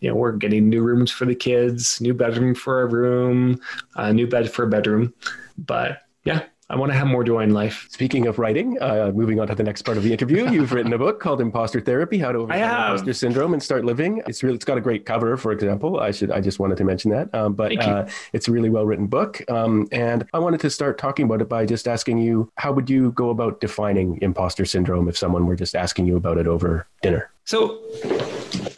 [0.00, 3.60] you know, we're getting new rooms for the kids, new bedroom for a room,
[3.96, 5.14] a new bed for a bedroom.
[5.58, 7.88] But yeah, I want to have more joy in life.
[7.90, 10.92] Speaking of writing, uh, moving on to the next part of the interview, you've written
[10.92, 14.22] a book called Imposter Therapy: How to Overcome Imposter Syndrome and Start Living.
[14.28, 15.98] It's really, it's got a great cover, for example.
[15.98, 17.34] I should, I just wanted to mention that.
[17.34, 20.96] Um, but uh, it's a really well written book, um, and I wanted to start
[20.96, 25.08] talking about it by just asking you, how would you go about defining imposter syndrome
[25.08, 27.32] if someone were just asking you about it over dinner?
[27.46, 27.80] So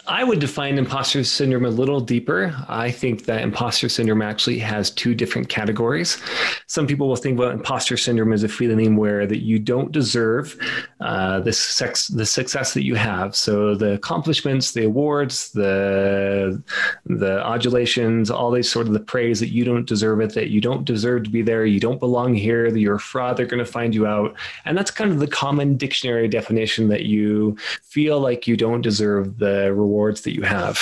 [0.08, 2.52] I would define imposter syndrome a little deeper.
[2.68, 6.18] I think that imposter syndrome actually has two different categories.
[6.66, 10.58] Some people will think about imposter syndrome as a feeling where that you don't deserve
[11.00, 13.36] uh, the, sex, the success that you have.
[13.36, 16.60] So the accomplishments, the awards, the
[17.06, 20.60] the adulations, all these sort of the praise that you don't deserve it, that you
[20.60, 23.64] don't deserve to be there, you don't belong here, that you're a fraud, they're going
[23.64, 24.34] to find you out,
[24.64, 29.38] and that's kind of the common dictionary definition that you feel like you don't deserve
[29.38, 30.78] the reward rewards that you have.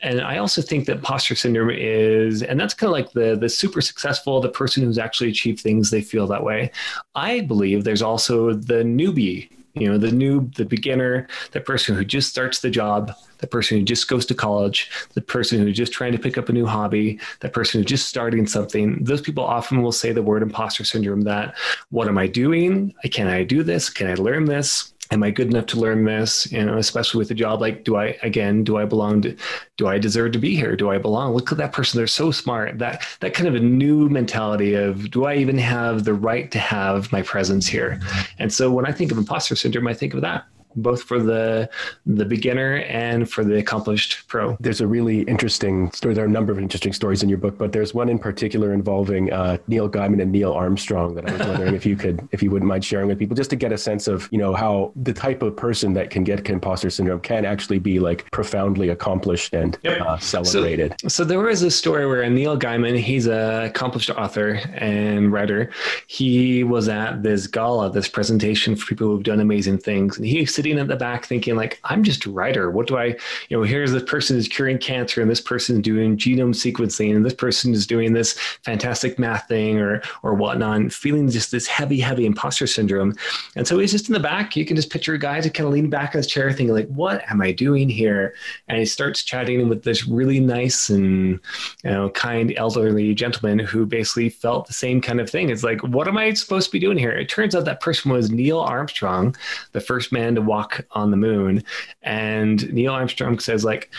[0.00, 3.48] And I also think that imposter syndrome is, and that's kind of like the the
[3.48, 6.70] super successful, the person who's actually achieved things, they feel that way.
[7.14, 12.04] I believe there's also the newbie, you know, the noob, the beginner, the person who
[12.04, 15.92] just starts the job, the person who just goes to college, the person who's just
[15.92, 19.04] trying to pick up a new hobby, the person who's just starting something.
[19.04, 21.56] Those people often will say the word imposter syndrome that,
[21.90, 22.92] what am I doing?
[23.12, 23.88] Can I do this?
[23.88, 24.92] Can I learn this?
[25.10, 26.50] Am I good enough to learn this?
[26.52, 29.36] You know, especially with a job like, do I again, do I belong to,
[29.76, 30.76] do I deserve to be here?
[30.76, 31.34] Do I belong?
[31.34, 32.78] Look at that person; they're so smart.
[32.78, 36.58] That that kind of a new mentality of, do I even have the right to
[36.58, 38.00] have my presence here?
[38.38, 40.46] And so when I think of imposter syndrome, I think of that
[40.76, 41.68] both for the
[42.06, 44.56] the beginner and for the accomplished pro.
[44.60, 46.14] There's a really interesting story.
[46.14, 48.72] There are a number of interesting stories in your book, but there's one in particular
[48.72, 52.42] involving uh, Neil Gaiman and Neil Armstrong that I was wondering if you could, if
[52.42, 54.92] you wouldn't mind sharing with people, just to get a sense of you know how
[54.96, 59.54] the type of person that can get imposter syndrome can actually be like profoundly accomplished
[59.54, 60.00] and yep.
[60.00, 60.94] uh, celebrated.
[61.02, 65.70] So, so there was a story where Neil Gaiman, he's an accomplished author and writer.
[66.06, 70.44] He was at this gala, this presentation for people who've done amazing things, and he
[70.60, 72.70] sitting at the back thinking like, I'm just a writer.
[72.70, 73.16] What do I,
[73.48, 77.16] you know, here's this person is curing cancer and this person is doing genome sequencing
[77.16, 81.66] and this person is doing this fantastic math thing or, or whatnot, feeling just this
[81.66, 83.16] heavy, heavy imposter syndrome.
[83.56, 84.54] And so he's just in the back.
[84.54, 86.74] You can just picture a guy to kind of lean back in his chair thinking
[86.74, 88.34] like, what am I doing here?
[88.68, 91.40] And he starts chatting with this really nice and,
[91.84, 95.48] you know, kind elderly gentleman who basically felt the same kind of thing.
[95.48, 97.12] It's like, what am I supposed to be doing here?
[97.12, 99.34] It turns out that person was Neil Armstrong,
[99.72, 101.62] the first man to walk on the moon.
[102.02, 103.90] And Neil Armstrong says, like,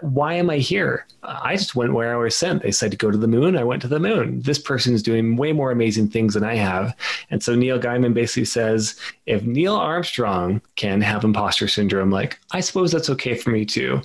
[0.00, 1.06] why am I here?
[1.22, 2.62] I just went where I was sent.
[2.62, 3.56] They said to go to the moon.
[3.56, 4.42] I went to the moon.
[4.42, 6.92] This person is doing way more amazing things than I have.
[7.30, 12.60] And so Neil Gaiman basically says, if Neil Armstrong can have imposter syndrome, like, I
[12.60, 14.02] suppose that's okay for me too.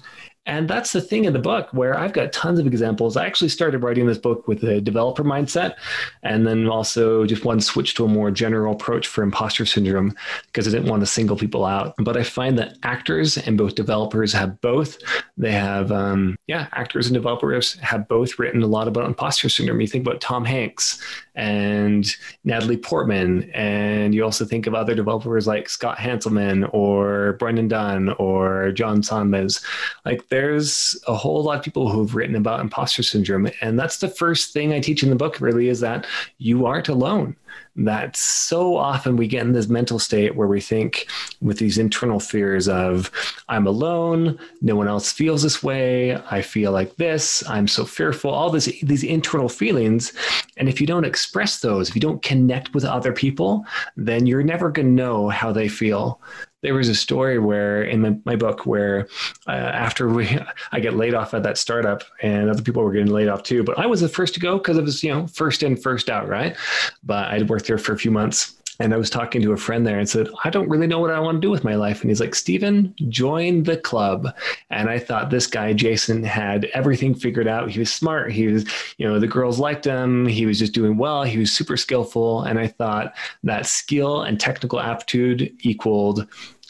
[0.50, 3.16] And that's the thing in the book where I've got tons of examples.
[3.16, 5.76] I actually started writing this book with a developer mindset
[6.24, 10.16] and then also just one switch to a more general approach for imposter syndrome
[10.48, 11.94] because I didn't want to single people out.
[12.00, 14.98] But I find that actors and both developers have both.
[15.38, 19.80] They have, um, yeah, actors and developers have both written a lot about imposter syndrome.
[19.82, 21.00] You think about Tom Hanks
[21.40, 27.70] and Natalie Portman, and you also think of other developers like Scott Hanselman or Brennan
[27.70, 29.64] Dunn or John Sonmez.
[30.06, 33.48] Like, there's a whole lot of people who've written about imposter syndrome.
[33.62, 36.06] And that's the first thing I teach in the book, really, is that
[36.40, 37.38] you aren't alone.
[37.76, 41.08] That so often we get in this mental state where we think
[41.42, 43.10] with these internal fears of,
[43.48, 48.32] I'm alone, no one else feels this way, I feel like this, I'm so fearful,
[48.32, 50.12] all this, these internal feelings.
[50.58, 54.44] And if you don't express those, if you don't connect with other people, then you're
[54.44, 56.20] never going to know how they feel
[56.62, 59.08] there was a story where in my, my book where
[59.48, 60.38] uh, after we
[60.72, 63.64] I get laid off at that startup and other people were getting laid off too,
[63.64, 66.10] but I was the first to go because it was you know first in first
[66.10, 66.56] out, right?
[67.04, 69.86] But I'd worked there for a few months And I was talking to a friend
[69.86, 72.02] there and said, I don't really know what I want to do with my life.
[72.02, 74.34] And he's like, Stephen, join the club.
[74.70, 77.70] And I thought this guy, Jason, had everything figured out.
[77.70, 78.32] He was smart.
[78.32, 78.66] He was,
[78.98, 80.26] you know, the girls liked him.
[80.26, 81.24] He was just doing well.
[81.24, 82.44] He was super skillful.
[82.44, 83.14] And I thought
[83.44, 86.26] that skill and technical aptitude equaled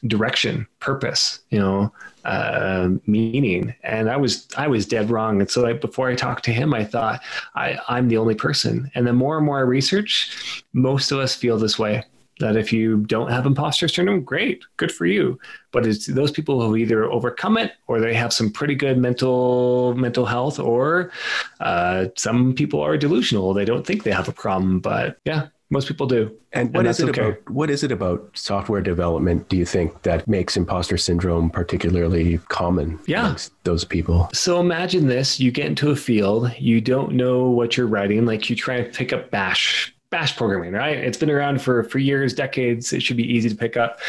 [0.07, 1.93] direction, purpose, you know,
[2.25, 3.73] uh, meaning.
[3.83, 5.41] And I was I was dead wrong.
[5.41, 7.21] And so I, before I talked to him, I thought
[7.55, 8.91] I, I'm the only person.
[8.95, 12.03] And the more and more I research, most of us feel this way.
[12.39, 15.37] That if you don't have imposter syndrome, great, good for you.
[15.73, 19.93] But it's those people who either overcome it or they have some pretty good mental
[19.95, 21.11] mental health, or
[21.59, 23.53] uh, some people are delusional.
[23.53, 24.79] They don't think they have a problem.
[24.79, 26.35] But yeah, most people do.
[26.51, 27.21] And what and is it okay.
[27.21, 32.39] about what is it about software development do you think that makes imposter syndrome particularly
[32.49, 33.21] common yeah.
[33.21, 34.29] amongst those people?
[34.33, 38.49] So imagine this, you get into a field, you don't know what you're writing, like
[38.49, 40.97] you try and pick up bash bash programming, right?
[40.97, 42.93] It's been around for for years, decades.
[42.93, 43.99] It should be easy to pick up.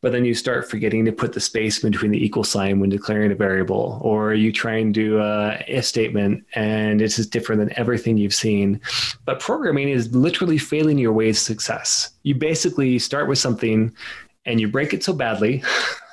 [0.00, 3.30] But then you start forgetting to put the space between the equal sign when declaring
[3.32, 7.78] a variable, or you try and do a if statement and it's just different than
[7.78, 8.80] everything you've seen.
[9.24, 12.10] But programming is literally failing your way to success.
[12.22, 13.94] You basically start with something
[14.44, 15.62] and you break it so badly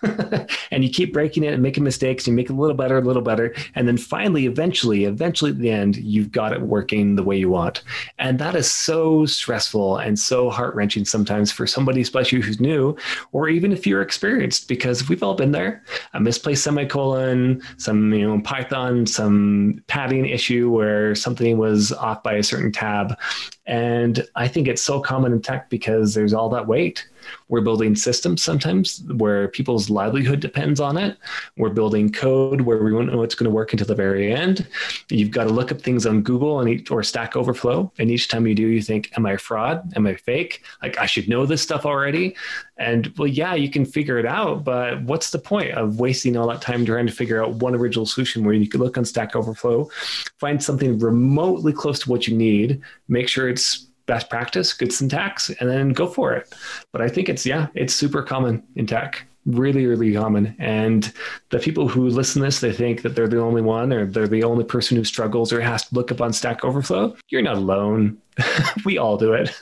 [0.72, 3.02] and you keep breaking it and making mistakes you make it a little better a
[3.02, 7.24] little better and then finally eventually eventually at the end you've got it working the
[7.24, 7.84] way you want.
[8.18, 12.96] And that is so stressful and so heart-wrenching sometimes for somebody especially who's new
[13.32, 15.84] or even if you're experienced because we've all been there.
[16.14, 22.34] A misplaced semicolon some you know python some padding issue where something was off by
[22.34, 23.18] a certain tab.
[23.66, 27.08] And i think it's so common in tech because there's all that weight
[27.48, 31.18] we're building systems sometimes where people's livelihood depends on it.
[31.58, 34.68] We're building code where we won't know what's going to work until the very end.
[35.10, 38.48] You've got to look up things on Google and or Stack Overflow, and each time
[38.48, 39.92] you do, you think, "Am I fraud?
[39.96, 40.64] Am I fake?
[40.82, 42.36] Like I should know this stuff already."
[42.78, 46.48] And well, yeah, you can figure it out, but what's the point of wasting all
[46.48, 49.36] that time trying to figure out one original solution where you could look on Stack
[49.36, 49.90] Overflow,
[50.38, 55.50] find something remotely close to what you need, make sure it's best practice, good syntax,
[55.60, 56.54] and then go for it.
[56.92, 60.56] But I think it's, yeah, it's super common in tech really really common.
[60.60, 61.12] And
[61.50, 64.28] the people who listen to this they think that they're the only one or they're
[64.28, 67.16] the only person who struggles or has to look up on stack overflow.
[67.30, 68.18] You're not alone.
[68.86, 69.52] We all do it.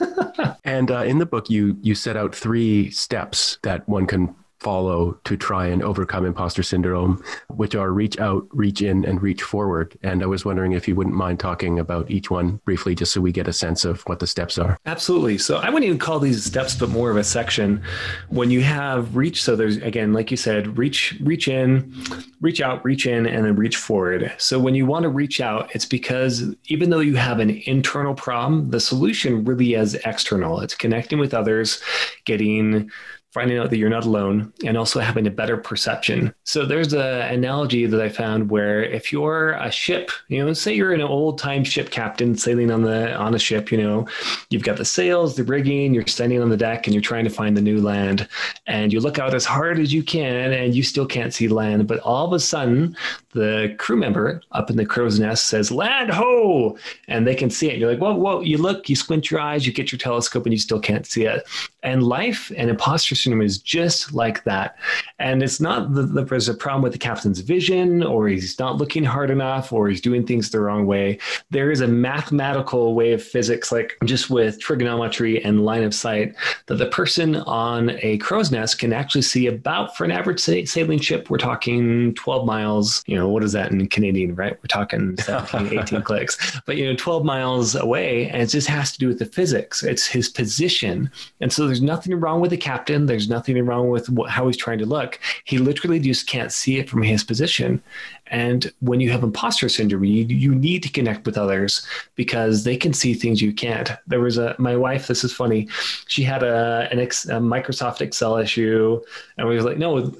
[0.64, 5.18] And uh, in the book you you set out three steps that one can follow
[5.24, 9.96] to try and overcome imposter syndrome, which are reach out, reach in, and reach forward.
[10.02, 13.20] And I was wondering if you wouldn't mind talking about each one briefly, just so
[13.20, 14.78] we get a sense of what the steps are.
[14.86, 15.38] Absolutely.
[15.38, 17.82] So I wouldn't even call these steps, but more of a section.
[18.28, 21.94] When you have reach, so there's again, like you said, reach, reach in,
[22.40, 24.32] reach out, reach in, and then reach forward.
[24.38, 28.14] So when you want to reach out, it's because even though you have an internal
[28.14, 30.60] problem, the solution really is external.
[30.60, 31.80] It's connecting with others,
[32.24, 32.90] getting
[33.38, 36.34] finding out that you're not alone and also having a better perception.
[36.42, 40.74] So there's an analogy that I found where if you're a ship, you know, say
[40.74, 44.08] you're an old time ship captain sailing on the on a ship, you know,
[44.50, 47.30] you've got the sails, the rigging, you're standing on the deck and you're trying to
[47.30, 48.26] find the new land
[48.66, 51.86] and you look out as hard as you can and you still can't see land,
[51.86, 52.96] but all of a sudden
[53.38, 57.70] the crew member up in the crow's nest says land ho and they can see
[57.70, 57.78] it.
[57.78, 60.52] You're like, "Whoa, whoa." You look, you squint your eyes, you get your telescope and
[60.52, 61.46] you still can't see it.
[61.84, 64.76] And life and imposter syndrome is just like that.
[65.20, 69.04] And it's not that there's a problem with the captain's vision or he's not looking
[69.04, 71.18] hard enough or he's doing things the wrong way.
[71.50, 76.34] There is a mathematical way of physics, like just with trigonometry and line of sight,
[76.66, 80.98] that the person on a crow's nest can actually see about, for an average sailing
[80.98, 83.02] ship, we're talking 12 miles.
[83.06, 84.56] You know, what is that in Canadian, right?
[84.62, 86.60] We're talking 17, 18 clicks.
[86.66, 88.28] But, you know, 12 miles away.
[88.28, 89.82] And it just has to do with the physics.
[89.82, 91.10] It's his position.
[91.40, 93.06] And so there's nothing wrong with the captain.
[93.06, 95.18] There's nothing wrong with what, how he's trying to look.
[95.44, 97.82] He literally just can't see it from his position.
[98.30, 102.76] And when you have imposter syndrome, you, you need to connect with others because they
[102.76, 103.90] can see things you can't.
[104.06, 105.06] There was a my wife.
[105.06, 105.68] This is funny.
[106.06, 109.00] She had a an ex, a Microsoft Excel issue,
[109.36, 110.12] and we was like, no,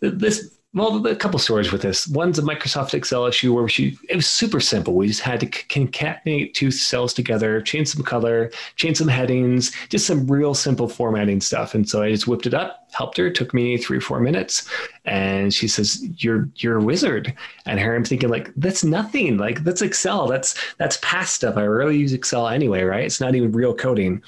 [0.00, 2.08] this well, a couple stories with this.
[2.08, 4.94] One's a Microsoft Excel issue where she it was super simple.
[4.94, 10.06] We just had to concatenate two cells together, change some color, change some headings, just
[10.06, 11.74] some real simple formatting stuff.
[11.74, 13.26] And so I just whipped it up helped her.
[13.26, 14.68] It took me three or four minutes.
[15.04, 17.34] And she says, You're you're a wizard.
[17.66, 19.36] And here I'm thinking, like, that's nothing.
[19.36, 20.26] Like that's Excel.
[20.26, 21.56] That's that's past stuff.
[21.56, 23.04] I rarely use Excel anyway, right?
[23.04, 24.22] It's not even real coding.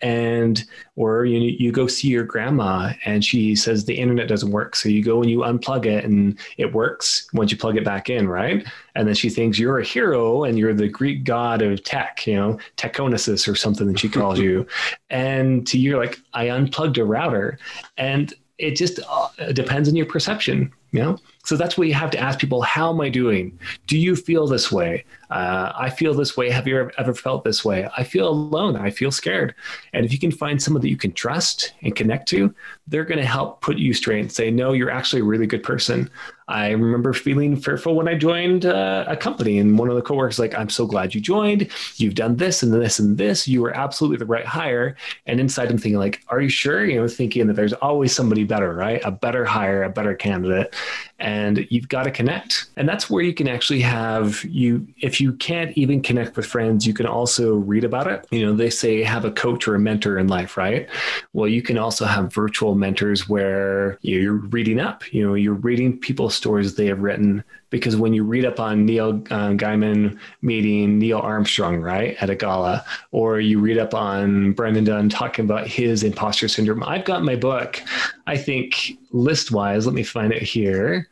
[0.00, 0.64] And
[0.96, 4.74] or you you go see your grandma and she says the internet doesn't work.
[4.76, 8.10] So you go and you unplug it and it works once you plug it back
[8.10, 8.66] in, right?
[8.94, 12.36] And then she thinks you're a hero and you're the Greek god of tech, you
[12.36, 14.66] know, Techonesus or something that she calls you.
[15.10, 17.58] And to you, like, I unplugged a router.
[17.98, 21.18] And it just uh, depends on your perception, you know?
[21.44, 23.58] So that's what you have to ask people how am I doing?
[23.86, 25.04] Do you feel this way?
[25.30, 26.50] Uh, I feel this way.
[26.50, 27.88] Have you ever, ever felt this way?
[27.96, 28.76] I feel alone.
[28.76, 29.54] I feel scared.
[29.92, 32.54] And if you can find someone that you can trust and connect to,
[32.86, 35.62] they're going to help put you straight and say, no, you're actually a really good
[35.62, 36.10] person.
[36.48, 40.38] I remember feeling fearful when I joined uh, a company, and one of the coworkers
[40.38, 41.70] like, "I'm so glad you joined.
[41.96, 43.48] You've done this and this and this.
[43.48, 47.00] You were absolutely the right hire." And inside, I'm thinking like, "Are you sure?" You
[47.00, 49.00] know, thinking that there's always somebody better, right?
[49.04, 50.74] A better hire, a better candidate,
[51.22, 52.66] and you've got to connect.
[52.76, 54.86] And that's where you can actually have you.
[54.98, 58.26] If you can't even connect with friends, you can also read about it.
[58.32, 60.88] You know, they say have a coach or a mentor in life, right?
[61.32, 65.10] Well, you can also have virtual mentors where you're reading up.
[65.12, 68.84] You know, you're reading people's stories they have written because when you read up on
[68.84, 74.52] Neil uh, Gaiman meeting Neil Armstrong, right, at a gala, or you read up on
[74.52, 77.82] Brennan Dunn talking about his imposter syndrome, I've got my book,
[78.28, 81.08] I think list wise, let me find it here.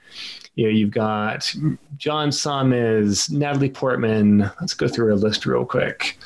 [0.54, 1.52] You know, you've got
[1.96, 4.50] John Somers, Natalie Portman.
[4.60, 6.18] Let's go through a list real quick.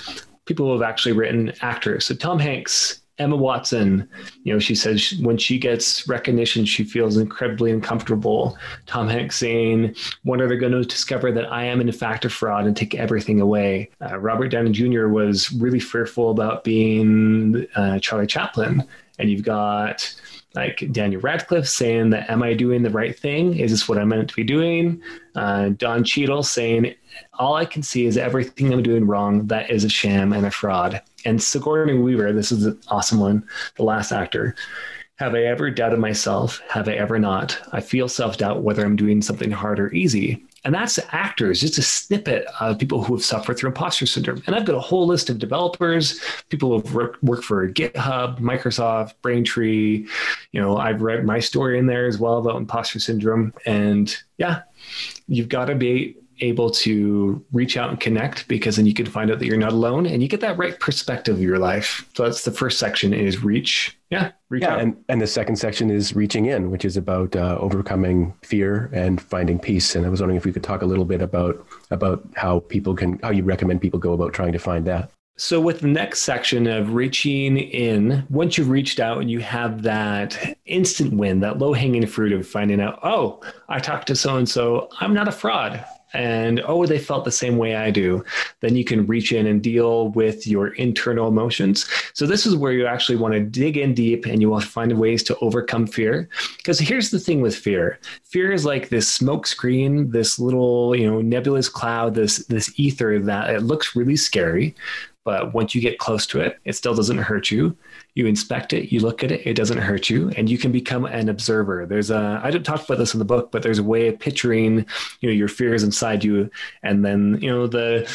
[0.47, 2.07] People who have actually written actors.
[2.07, 4.09] So Tom Hanks, Emma Watson,
[4.43, 8.59] you know, she says when she gets recognition, she feels incredibly uncomfortable.
[8.87, 9.95] Tom Hanks saying,
[10.25, 12.97] when are they going to discover that I am in fact a fraud and take
[12.97, 13.91] everything away?
[14.03, 15.07] Uh, Robert Downey Jr.
[15.07, 18.83] was really fearful about being uh, Charlie Chaplin.
[19.21, 20.13] And you've got
[20.57, 23.59] like Daniel Radcliffe saying that, am I doing the right thing?
[23.59, 25.01] Is this what I'm meant to be doing?
[25.37, 26.95] Uh, Don Cheadle saying,
[27.39, 29.47] all I can see is everything I'm doing wrong.
[29.47, 31.01] That is a sham and a fraud.
[31.25, 33.47] And Sigourney Weaver, this is an awesome one,
[33.77, 34.55] the last actor.
[35.17, 36.61] Have I ever doubted myself?
[36.69, 37.57] Have I ever not?
[37.73, 40.45] I feel self doubt whether I'm doing something hard or easy.
[40.65, 44.43] And that's actors, just a snippet of people who have suffered through imposter syndrome.
[44.47, 48.41] And I've got a whole list of developers, people who have worked, worked for GitHub,
[48.41, 50.07] Microsoft, Braintree.
[50.53, 53.53] You know, I've read my story in there as well about imposter syndrome.
[53.67, 54.63] And yeah,
[55.29, 59.31] you've got to be able to reach out and connect because then you can find
[59.31, 62.09] out that you're not alone and you get that right perspective of your life.
[62.15, 63.97] So that's the first section is reach.
[64.11, 64.81] Yeah, reach yeah, out.
[64.81, 69.21] And, and the second section is reaching in, which is about uh, overcoming fear and
[69.21, 69.95] finding peace.
[69.95, 72.95] And I was wondering if we could talk a little bit about about how people
[72.95, 75.11] can how you recommend people go about trying to find that.
[75.37, 79.83] So, with the next section of reaching in, once you've reached out and you have
[79.83, 84.37] that instant win, that low hanging fruit of finding out, oh, I talked to so
[84.37, 85.85] and so, I'm not a fraud
[86.15, 88.25] and oh, they felt the same way I do,
[88.61, 91.87] then you can reach in and deal with your internal emotions.
[92.15, 94.71] So, this is where you actually want to dig in deep and you want to
[94.71, 96.29] find ways to overcome fear.
[96.57, 101.11] Because here's the thing with fear fear is like this smoke screen, this little, you
[101.11, 104.75] know, nebulous cloud, this, this ether that it looks really scary.
[105.25, 107.77] But once you get close to it, it still doesn't hurt you
[108.15, 111.05] you inspect it, you look at it, it doesn't hurt you, and you can become
[111.05, 111.85] an observer.
[111.85, 114.19] There's a I didn't talk about this in the book, but there's a way of
[114.21, 114.87] picturing,
[115.21, 116.49] you know, your fears inside you,
[116.85, 118.09] and then you know the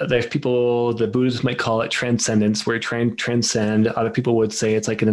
[0.00, 3.86] uh, there's people the Buddhists might call it transcendence, where you try and transcend.
[3.88, 5.08] Other people would say it's like an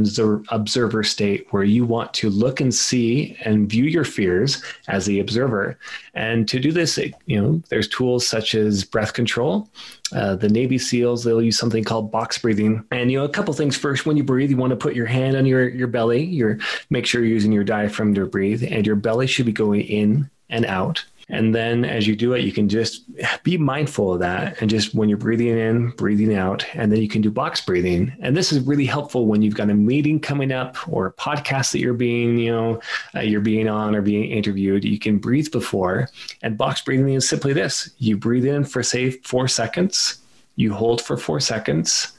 [0.49, 5.21] observer state where you want to look and see and view your fears as the
[5.21, 5.77] observer.
[6.13, 9.69] And to do this, you know, there's tools such as breath control.
[10.13, 13.53] Uh, the Navy SEALs they'll use something called box breathing, and you know a couple
[13.53, 16.23] things first when you breathe, you want to put your hand on your, your belly.
[16.23, 16.59] Your
[16.89, 20.29] make sure you're using your diaphragm to breathe, and your belly should be going in
[20.49, 21.03] and out.
[21.29, 23.03] And then as you do it, you can just
[23.43, 24.61] be mindful of that.
[24.61, 28.13] And just when you're breathing in, breathing out, and then you can do box breathing.
[28.19, 31.71] And this is really helpful when you've got a meeting coming up or a podcast
[31.71, 32.81] that you're being, you know,
[33.15, 34.83] uh, you're being on or being interviewed.
[34.83, 36.09] You can breathe before.
[36.41, 40.19] And box breathing is simply this you breathe in for, say, four seconds,
[40.55, 42.13] you hold for four seconds,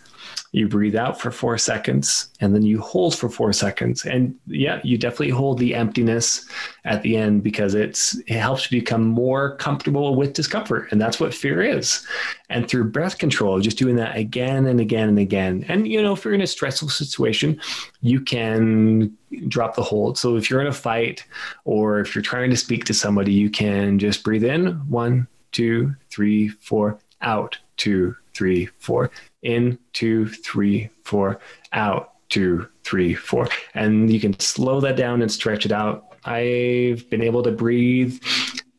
[0.54, 4.06] you breathe out for four seconds and then you hold for four seconds.
[4.06, 6.48] And yeah you definitely hold the emptiness
[6.84, 11.18] at the end because it's it helps you become more comfortable with discomfort and that's
[11.18, 12.06] what fear is.
[12.50, 15.64] And through breath control just doing that again and again and again.
[15.66, 17.60] And you know if you're in a stressful situation
[18.00, 19.16] you can
[19.48, 20.18] drop the hold.
[20.18, 21.24] So if you're in a fight
[21.64, 24.66] or if you're trying to speak to somebody you can just breathe in.
[24.88, 27.58] One two three four out.
[27.76, 29.10] Two three four
[29.42, 31.40] in, two, three, four,
[31.72, 33.48] out, two, three, four.
[33.74, 36.16] And you can slow that down and stretch it out.
[36.24, 38.20] I've been able to breathe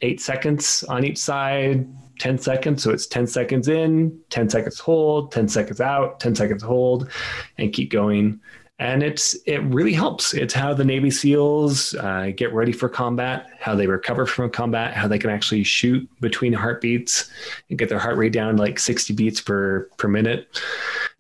[0.02, 1.88] eight seconds on each side,
[2.20, 2.84] 10 seconds.
[2.84, 7.10] So it's 10 seconds in, 10 seconds hold, 10 seconds out, 10 seconds hold,
[7.58, 8.40] and keep going
[8.78, 10.34] and it's it really helps.
[10.34, 14.94] It's how the Navy SEALs uh, get ready for combat, how they recover from combat,
[14.94, 17.32] how they can actually shoot between heartbeats
[17.70, 20.62] and get their heart rate down like 60 beats per per minute.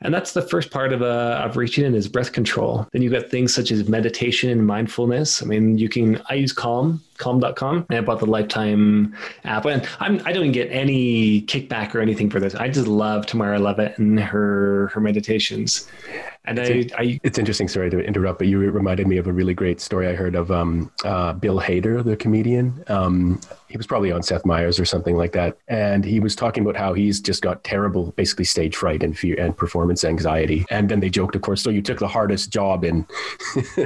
[0.01, 2.87] And that's the first part of uh, of reaching in is breath control.
[2.91, 5.41] Then you've got things such as meditation and mindfulness.
[5.41, 9.87] I mean, you can I use Calm calm.com and I bought the lifetime app and
[9.99, 12.55] I'm I don't get any kickback or anything for this.
[12.55, 15.87] I just love Tamara Levitt and her her meditations.
[16.47, 17.67] And it's, I, I, it's interesting.
[17.67, 20.51] Sorry to interrupt, but you reminded me of a really great story I heard of
[20.51, 22.83] um, uh, Bill Hader, the comedian.
[22.87, 26.63] Um, he was probably on Seth Meyers or something like that, and he was talking
[26.63, 30.65] about how he's just got terrible, basically stage fright and fear and performance anxiety.
[30.69, 33.07] And then they joked, of course, so you took the hardest job in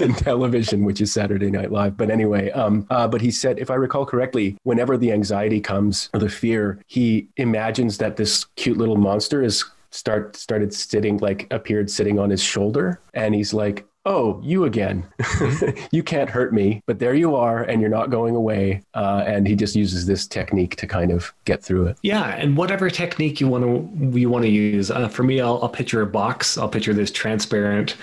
[0.00, 1.96] in television, which is Saturday Night Live.
[1.96, 6.10] But anyway, um, uh, but he said, if I recall correctly, whenever the anxiety comes
[6.14, 11.46] or the fear, he imagines that this cute little monster is start started sitting like
[11.52, 13.00] appeared sitting on his shoulder.
[13.14, 15.06] And he's like oh, you again.
[15.90, 18.82] you can't hurt me, but there you are, and you're not going away.
[18.94, 21.96] Uh, and he just uses this technique to kind of get through it.
[22.02, 24.90] Yeah, and whatever technique you want to you want to use.
[24.90, 26.58] Uh, for me, I'll, I'll picture a box.
[26.58, 27.96] I'll picture this transparent,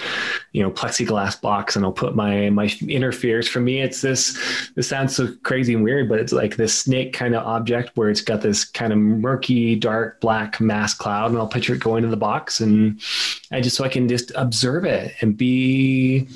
[0.54, 3.48] you know, plexiglass box, and I'll put my my inner fears.
[3.48, 4.38] For me, it's this.
[4.76, 8.10] This sounds so crazy and weird, but it's like this snake kind of object where
[8.10, 12.04] it's got this kind of murky, dark, black mass cloud, and I'll picture it going
[12.04, 13.00] in the box, and
[13.52, 16.28] I just so I can just observe it and be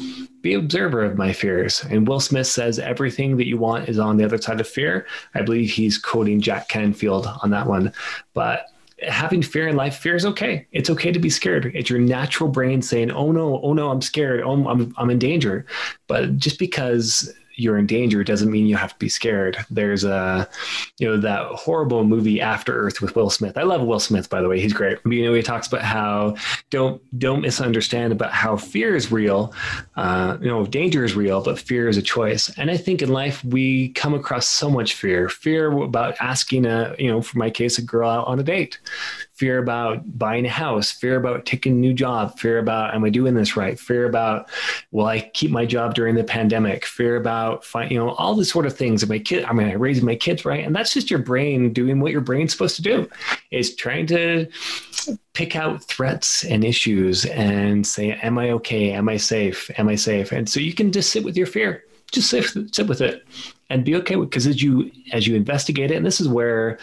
[0.42, 1.84] be observer of my fears.
[1.90, 5.08] And Will Smith says everything that you want is on the other side of fear.
[5.34, 7.92] I believe he's quoting Jack Canfield on that one.
[8.34, 8.68] But
[9.08, 10.68] having fear in life, fear is okay.
[10.72, 11.72] It's okay to be scared.
[11.74, 14.42] It's your natural brain saying, "Oh no, oh no, I'm scared.
[14.42, 15.66] Oh, I'm I'm in danger."
[16.08, 19.58] But just because you're in danger doesn't mean you have to be scared.
[19.70, 20.50] There's a,
[21.00, 23.58] you know, that horrible movie After Earth with Will Smith.
[23.58, 24.60] I love Will Smith, by the way.
[24.60, 25.00] He's great.
[25.06, 26.36] You know, he talks about how
[26.70, 29.54] don't don't misunderstand about how fear is real.
[29.96, 32.52] Uh, you know, danger is real, but fear is a choice.
[32.58, 35.30] And I think in life we come across so much fear.
[35.30, 38.80] Fear about asking a, you know, for my case, a girl out on a date
[39.36, 43.10] fear about buying a house, fear about taking a new job, fear about, am I
[43.10, 43.78] doing this right?
[43.78, 44.50] Fear about,
[44.92, 46.86] will I keep my job during the pandemic?
[46.86, 49.04] Fear about, find, you know, all the sort of things.
[49.04, 50.66] Am I kid, I mean, I raise my kids right?
[50.66, 53.10] And that's just your brain doing what your brain's supposed to do
[53.52, 54.48] is trying to
[55.34, 58.94] pick out threats and issues and say, am I okay?
[58.94, 59.70] Am I safe?
[59.78, 60.32] Am I safe?
[60.32, 63.26] And so you can just sit with your fear just sit, sit with it
[63.70, 66.78] and be okay with because as you as you investigate it and this is where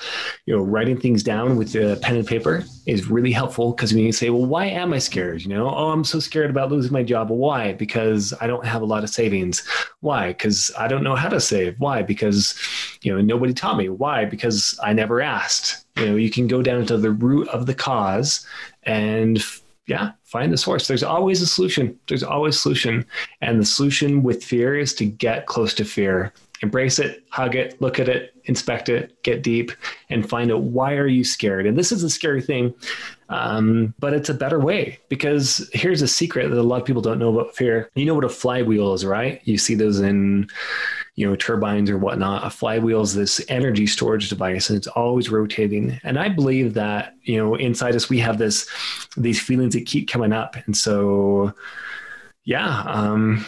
[0.47, 4.05] you know writing things down with the pen and paper is really helpful because when
[4.05, 5.43] you say well why am i scared?
[5.43, 7.31] You know oh i'm so scared about losing my job.
[7.31, 7.73] Why?
[7.73, 9.67] Because i don't have a lot of savings.
[10.01, 10.29] Why?
[10.29, 11.77] Because i don't know how to save.
[11.79, 12.03] Why?
[12.03, 12.59] Because
[13.03, 13.89] you know nobody taught me.
[13.89, 14.25] Why?
[14.25, 15.85] Because i never asked.
[15.97, 18.47] You know you can go down to the root of the cause
[18.85, 19.43] and
[19.87, 20.87] yeah, find the source.
[20.87, 21.99] There's always a solution.
[22.09, 23.05] There's always a solution.
[23.41, 26.33] And the solution with fear is to get close to fear.
[26.63, 29.73] Embrace it, hug it, look at it, inspect it, get deep,
[30.11, 31.67] and find out why are you scared.
[31.67, 32.73] And this is a scary thing,
[33.29, 37.03] um, but it's a better way because here's a secret that a lot of people
[37.03, 37.91] don't know about fear.
[37.95, 39.41] You know what a flywheel is, right?
[39.45, 40.49] You see those in
[41.15, 45.29] you know turbines or whatnot a flywheel is this energy storage device and it's always
[45.29, 48.67] rotating and i believe that you know inside us we have this
[49.17, 51.53] these feelings that keep coming up and so
[52.45, 53.45] yeah um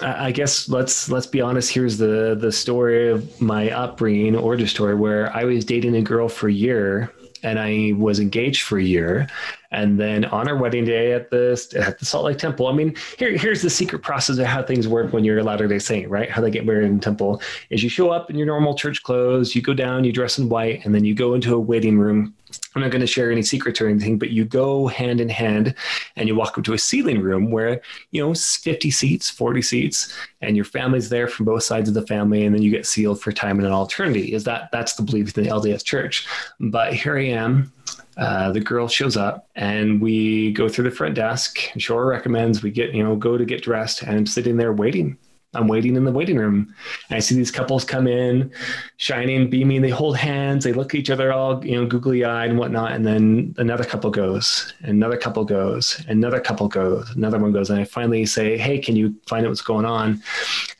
[0.00, 1.72] I guess let's let's be honest.
[1.72, 6.28] Here's the the story of my upbringing, origin story, where I was dating a girl
[6.28, 9.28] for a year, and I was engaged for a year,
[9.70, 11.48] and then on our wedding day at the
[11.78, 12.68] at the Salt Lake Temple.
[12.68, 15.68] I mean, here here's the secret process of how things work when you're a Latter
[15.68, 16.30] Day Saint, right?
[16.30, 19.54] How they get married in temple is you show up in your normal church clothes,
[19.54, 22.34] you go down, you dress in white, and then you go into a waiting room.
[22.74, 25.74] I'm not going to share any secrets or anything, but you go hand in hand
[26.16, 30.14] and you walk up to a sealing room where, you know, 50 seats, 40 seats,
[30.40, 33.20] and your family's there from both sides of the family, and then you get sealed
[33.20, 34.32] for time and an eternity.
[34.32, 36.26] Is that that's the belief in the LDS church.
[36.58, 37.70] But here I am
[38.18, 41.58] uh, the girl shows up and we go through the front desk.
[41.78, 45.16] Shore recommends we get, you know, go to get dressed and I'm sitting there waiting.
[45.54, 46.74] I'm waiting in the waiting room.
[47.08, 48.52] And I see these couples come in,
[48.98, 49.80] shining, beaming.
[49.80, 50.64] They hold hands.
[50.64, 52.92] They look at each other all, you know, googly eyed and whatnot.
[52.92, 57.70] And then another couple goes, another couple goes, another couple goes, another one goes.
[57.70, 60.22] And I finally say, Hey, can you find out what's going on?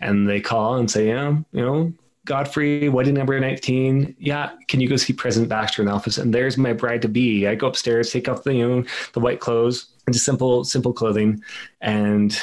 [0.01, 1.93] And they call and say, Yeah, you know,
[2.29, 4.15] Godfrey, wedding number 19.
[4.19, 6.19] Yeah, can you go see President Baxter in the office?
[6.19, 7.47] And there's my bride to be.
[7.47, 11.43] I go upstairs, take off the you know the white clothes, and simple simple clothing,
[11.81, 12.39] and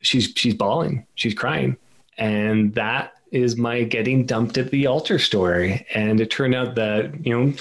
[0.00, 1.76] she's she's bawling, she's crying,
[2.16, 5.86] and that is my getting dumped at the altar story.
[5.94, 7.52] And it turned out that, you know,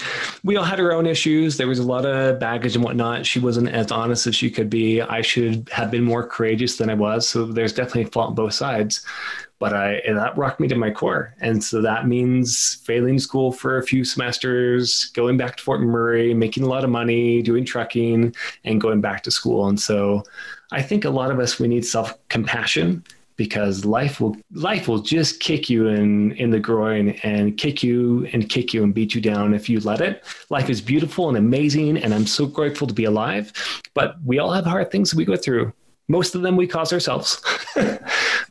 [0.43, 1.57] we all had our own issues.
[1.57, 3.25] There was a lot of baggage and whatnot.
[3.25, 5.01] She wasn't as honest as she could be.
[5.01, 7.27] I should have been more courageous than I was.
[7.27, 9.05] So there's definitely fault on both sides.
[9.59, 11.33] But I that rocked me to my core.
[11.39, 16.35] And so that means failing school for a few semesters, going back to Fort McMurray,
[16.35, 18.35] making a lot of money, doing trucking,
[18.65, 19.67] and going back to school.
[19.67, 20.23] And so
[20.71, 23.03] I think a lot of us we need self-compassion
[23.37, 28.27] because life will life will just kick you in in the groin and kick you
[28.33, 30.23] and kick you and beat you down if you let it.
[30.49, 33.53] Life is beautiful and amazing, and I'm so grateful to be alive.
[33.93, 35.71] But we all have hard things that we go through.
[36.07, 37.41] Most of them we cause ourselves.
[37.75, 37.97] uh,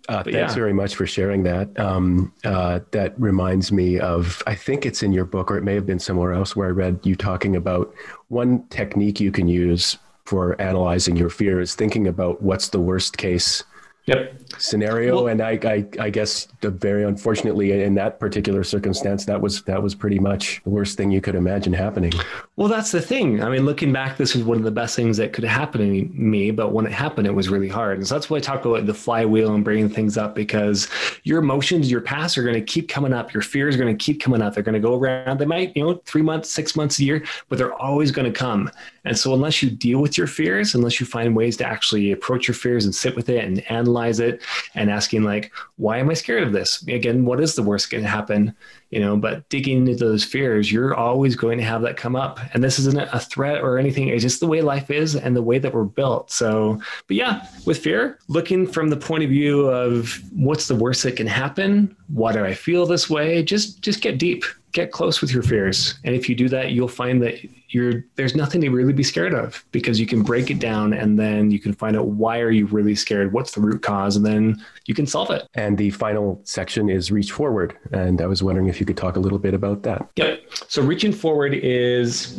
[0.08, 0.54] thanks yeah.
[0.54, 1.78] very much for sharing that.
[1.78, 5.74] Um, uh, that reminds me of, I think it's in your book, or it may
[5.74, 7.94] have been somewhere else where I read you talking about
[8.28, 9.96] one technique you can use
[10.26, 13.64] for analyzing your fears, thinking about what's the worst case
[14.06, 14.38] yep.
[14.58, 15.16] scenario.
[15.16, 19.82] Well, and I, I, I guess very unfortunately in that particular circumstance, that was that
[19.82, 22.12] was pretty much the worst thing you could imagine happening.
[22.58, 23.42] Well, that's the thing.
[23.42, 26.18] I mean, looking back, this was one of the best things that could happen to
[26.18, 26.50] me.
[26.50, 27.98] But when it happened, it was really hard.
[27.98, 30.88] And so that's why I talk about the flywheel and bringing things up because
[31.24, 33.34] your emotions, your past are going to keep coming up.
[33.34, 34.54] Your fears are going to keep coming up.
[34.54, 35.38] They're going to go around.
[35.38, 38.38] They might, you know, three months, six months, a year, but they're always going to
[38.38, 38.70] come.
[39.04, 42.48] And so unless you deal with your fears, unless you find ways to actually approach
[42.48, 44.40] your fears and sit with it and analyze it
[44.74, 46.82] and asking like, why am I scared of this?
[46.88, 48.56] Again, what is the worst going to happen?
[48.90, 52.38] You know, but digging into those fears, you're always going to have that come up.
[52.54, 54.08] And this isn't a threat or anything.
[54.08, 56.30] It's just the way life is and the way that we're built.
[56.30, 61.02] So, but yeah, with fear, looking from the point of view of what's the worst
[61.02, 61.96] that can happen?
[62.08, 63.42] Why do I feel this way?
[63.42, 64.44] Just just get deep
[64.76, 65.94] get close with your fears.
[66.04, 67.38] And if you do that, you'll find that
[67.76, 71.18] you're there's nothing to really be scared of because you can break it down and
[71.18, 74.24] then you can find out why are you really scared, what's the root cause, and
[74.24, 75.46] then you can solve it.
[75.54, 77.76] And the final section is reach forward.
[77.92, 80.08] And I was wondering if you could talk a little bit about that.
[80.16, 80.40] Yep.
[80.68, 82.38] So reaching forward is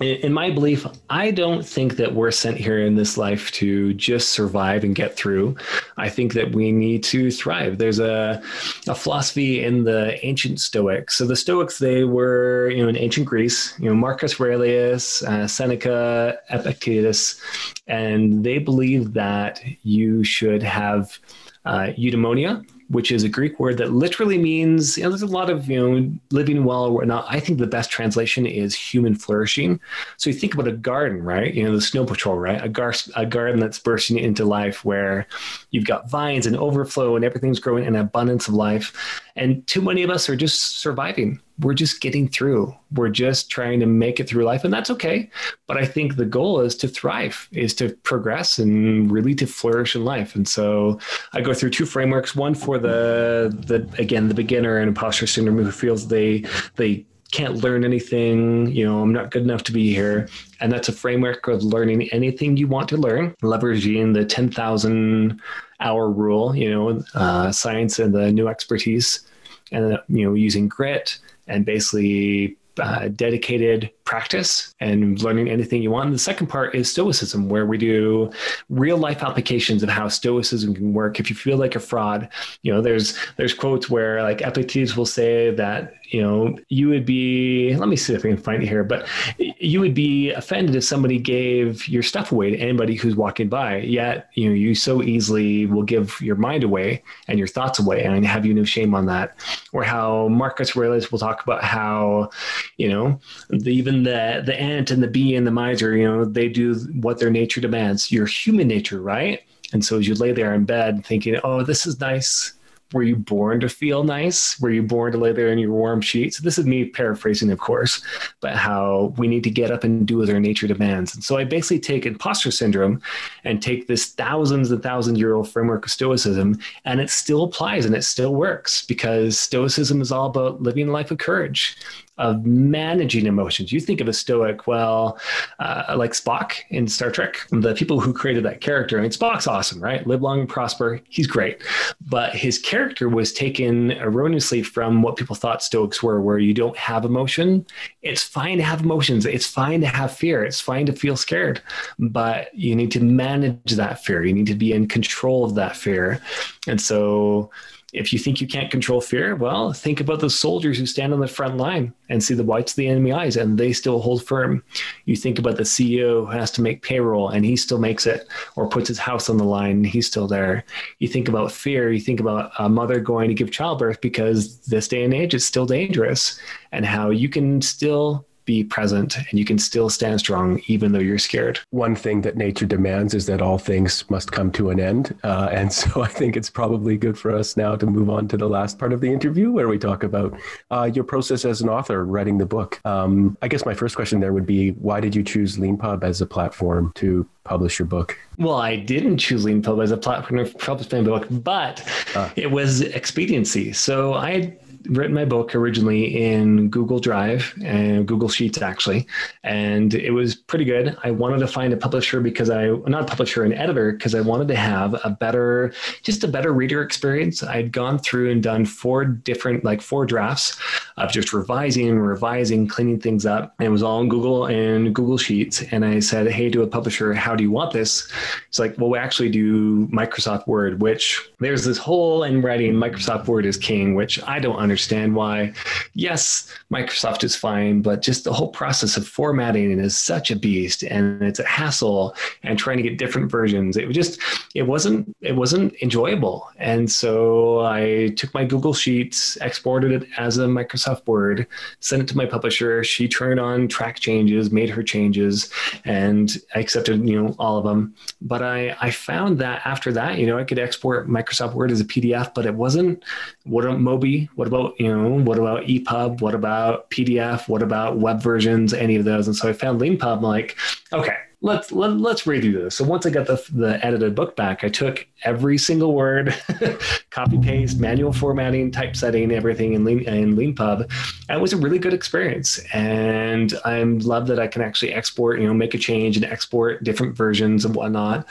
[0.00, 4.30] in my belief, I don't think that we're sent here in this life to just
[4.30, 5.56] survive and get through.
[5.96, 7.78] I think that we need to thrive.
[7.78, 8.42] There's a,
[8.88, 11.16] a philosophy in the ancient Stoics.
[11.16, 15.46] So the Stoics, they were, you know, in ancient Greece, you know, Marcus Aurelius, uh,
[15.46, 17.40] Seneca, Epictetus,
[17.86, 21.18] and they believe that you should have
[21.64, 25.48] uh, eudaimonia, which is a Greek word that literally means, you know, there's a lot
[25.48, 27.24] of, you know, living well or not.
[27.28, 29.80] I think the best translation is human flourishing.
[30.18, 31.54] So you think about a garden, right?
[31.54, 32.62] You know, the snow patrol, right?
[32.62, 35.26] A, gar- a garden that's bursting into life where
[35.70, 39.22] you've got vines and overflow and everything's growing in abundance of life.
[39.36, 42.74] And too many of us are just surviving we're just getting through.
[42.92, 45.30] We're just trying to make it through life, and that's okay.
[45.66, 49.94] But I think the goal is to thrive, is to progress and really to flourish
[49.94, 50.34] in life.
[50.34, 50.98] And so
[51.32, 55.62] I go through two frameworks: one for the the again the beginner and imposter syndrome
[55.62, 56.44] who feels they
[56.76, 58.70] they can't learn anything.
[58.70, 60.28] You know, I'm not good enough to be here.
[60.60, 65.40] And that's a framework of learning anything you want to learn, leveraging the 10,000
[65.80, 69.26] hour rule, you know, uh, science and the new expertise,
[69.72, 71.18] and, you know, using grit
[71.48, 76.06] and basically uh, dedicated practice and learning anything you want.
[76.06, 78.30] And the second part is stoicism, where we do
[78.68, 81.18] real life applications of how stoicism can work.
[81.18, 82.28] If you feel like a fraud,
[82.62, 87.06] you know, there's there's quotes where like Epictetus will say that you know you would
[87.06, 87.74] be.
[87.74, 90.84] Let me see if I can find it here, but you would be offended if
[90.84, 93.78] somebody gave your stuff away to anybody who's walking by.
[93.78, 98.04] Yet you know you so easily will give your mind away and your thoughts away,
[98.04, 99.36] and have you no shame on that.
[99.72, 102.30] Or how Marcus Aurelius will talk about how
[102.76, 106.24] you know the, even the the ant and the bee and the miser, you know,
[106.24, 108.10] they do what their nature demands.
[108.10, 109.42] Your human nature, right?
[109.72, 112.54] And so as you lay there in bed thinking, "Oh, this is nice,"
[112.94, 114.58] were you born to feel nice?
[114.60, 116.38] Were you born to lay there in your warm sheets?
[116.38, 118.02] This is me paraphrasing, of course,
[118.40, 121.14] but how we need to get up and do as our nature demands.
[121.14, 123.02] And so I basically take imposter syndrome
[123.42, 127.84] and take this thousands and thousand year old framework of Stoicism, and it still applies
[127.84, 131.76] and it still works because Stoicism is all about living a life of courage
[132.18, 133.72] of managing emotions.
[133.72, 135.18] You think of a Stoic, well,
[135.58, 138.98] uh, like Spock in Star Trek, the people who created that character.
[138.98, 140.06] I mean, Spock's awesome, right?
[140.06, 141.00] Live long and prosper.
[141.08, 141.62] He's great.
[142.06, 146.76] But his character was taken erroneously from what people thought Stoics were, where you don't
[146.76, 147.66] have emotion.
[148.02, 149.26] It's fine to have emotions.
[149.26, 150.44] It's fine to have fear.
[150.44, 151.60] It's fine to feel scared.
[151.98, 154.24] But you need to manage that fear.
[154.24, 156.20] You need to be in control of that fear.
[156.68, 157.50] And so,
[157.94, 161.20] if you think you can't control fear, well, think about the soldiers who stand on
[161.20, 164.24] the front line and see the whites of the enemy eyes and they still hold
[164.24, 164.64] firm.
[165.04, 168.26] You think about the CEO who has to make payroll and he still makes it
[168.56, 170.64] or puts his house on the line and he's still there.
[170.98, 174.88] You think about fear, you think about a mother going to give childbirth because this
[174.88, 176.40] day and age is still dangerous
[176.72, 180.98] and how you can still be present and you can still stand strong even though
[180.98, 181.58] you're scared.
[181.70, 185.14] One thing that nature demands is that all things must come to an end.
[185.22, 188.36] Uh, and so I think it's probably good for us now to move on to
[188.36, 190.38] the last part of the interview where we talk about
[190.70, 192.80] uh, your process as an author writing the book.
[192.84, 196.20] Um, I guess my first question there would be why did you choose LeanPub as
[196.20, 198.18] a platform to publish your book?
[198.38, 202.30] Well, I didn't choose LeanPub as a platform to publish my book, but uh.
[202.36, 203.72] it was expediency.
[203.72, 204.56] So I
[204.90, 209.06] written my book originally in Google Drive and Google Sheets actually,
[209.42, 210.96] and it was pretty good.
[211.02, 214.20] I wanted to find a publisher because I not a publisher, an editor because I
[214.20, 215.72] wanted to have a better,
[216.02, 217.42] just a better reader experience.
[217.42, 220.58] I'd gone through and done four different, like four drafts
[220.96, 223.54] of just revising, revising, cleaning things up.
[223.58, 225.62] And it was all in Google and Google Sheets.
[225.72, 228.10] And I said, "Hey, to a publisher, how do you want this?"
[228.48, 233.26] It's like, well, we actually do Microsoft Word, which there's this whole in writing Microsoft
[233.26, 235.52] Word is king, which I don't understand understand why,
[235.94, 240.82] yes, Microsoft is fine, but just the whole process of formatting is such a beast
[240.82, 243.76] and it's a hassle and trying to get different versions.
[243.76, 244.20] It just,
[244.56, 246.48] it wasn't, it wasn't enjoyable.
[246.58, 251.46] And so I took my Google Sheets, exported it as a Microsoft Word,
[251.78, 252.82] sent it to my publisher.
[252.82, 255.52] She turned on track changes, made her changes,
[255.84, 257.94] and I accepted, you know, all of them.
[258.20, 261.80] But I, I found that after that, you know, I could export Microsoft Word as
[261.80, 263.04] a PDF, but it wasn't,
[263.44, 264.28] what about Mobi?
[264.34, 266.20] What about you know, what about EPUB?
[266.20, 267.48] What about PDF?
[267.48, 268.72] What about web versions?
[268.72, 269.26] Any of those?
[269.26, 270.16] And so I found LeanPub.
[270.16, 270.56] I'm like,
[270.92, 272.74] okay, let's let, us let us redo this.
[272.74, 276.34] So once I got the the edited book back, I took every single word,
[277.10, 280.90] copy paste, manual formatting, typesetting, everything in Lean in LeanPub.
[281.28, 285.38] And it was a really good experience, and I'm love that I can actually export,
[285.38, 288.26] you know, make a change and export different versions and whatnot.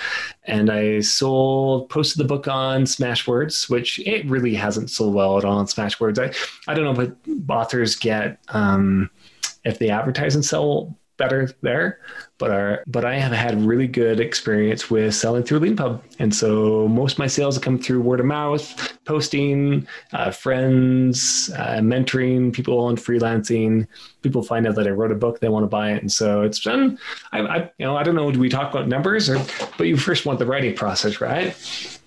[0.46, 5.46] And I sold posted the book on Smashwords, which it really hasn't sold well at
[5.46, 6.18] all on Smashwords.
[6.18, 6.34] I
[6.70, 8.40] I don't know if authors get.
[8.50, 9.12] Um,
[9.66, 12.00] if they advertise and sell better there.
[12.38, 16.88] But our, but I have had really good experience with selling through LeanPub, and so
[16.88, 22.80] most of my sales come through word of mouth, posting, uh, friends, uh, mentoring people
[22.80, 23.88] on freelancing.
[24.22, 26.42] People find out that I wrote a book, they want to buy it, and so
[26.42, 26.98] it's been.
[27.32, 28.32] I, I you know I don't know.
[28.32, 29.44] Do we talk about numbers or?
[29.78, 31.56] But you first want the writing process, right?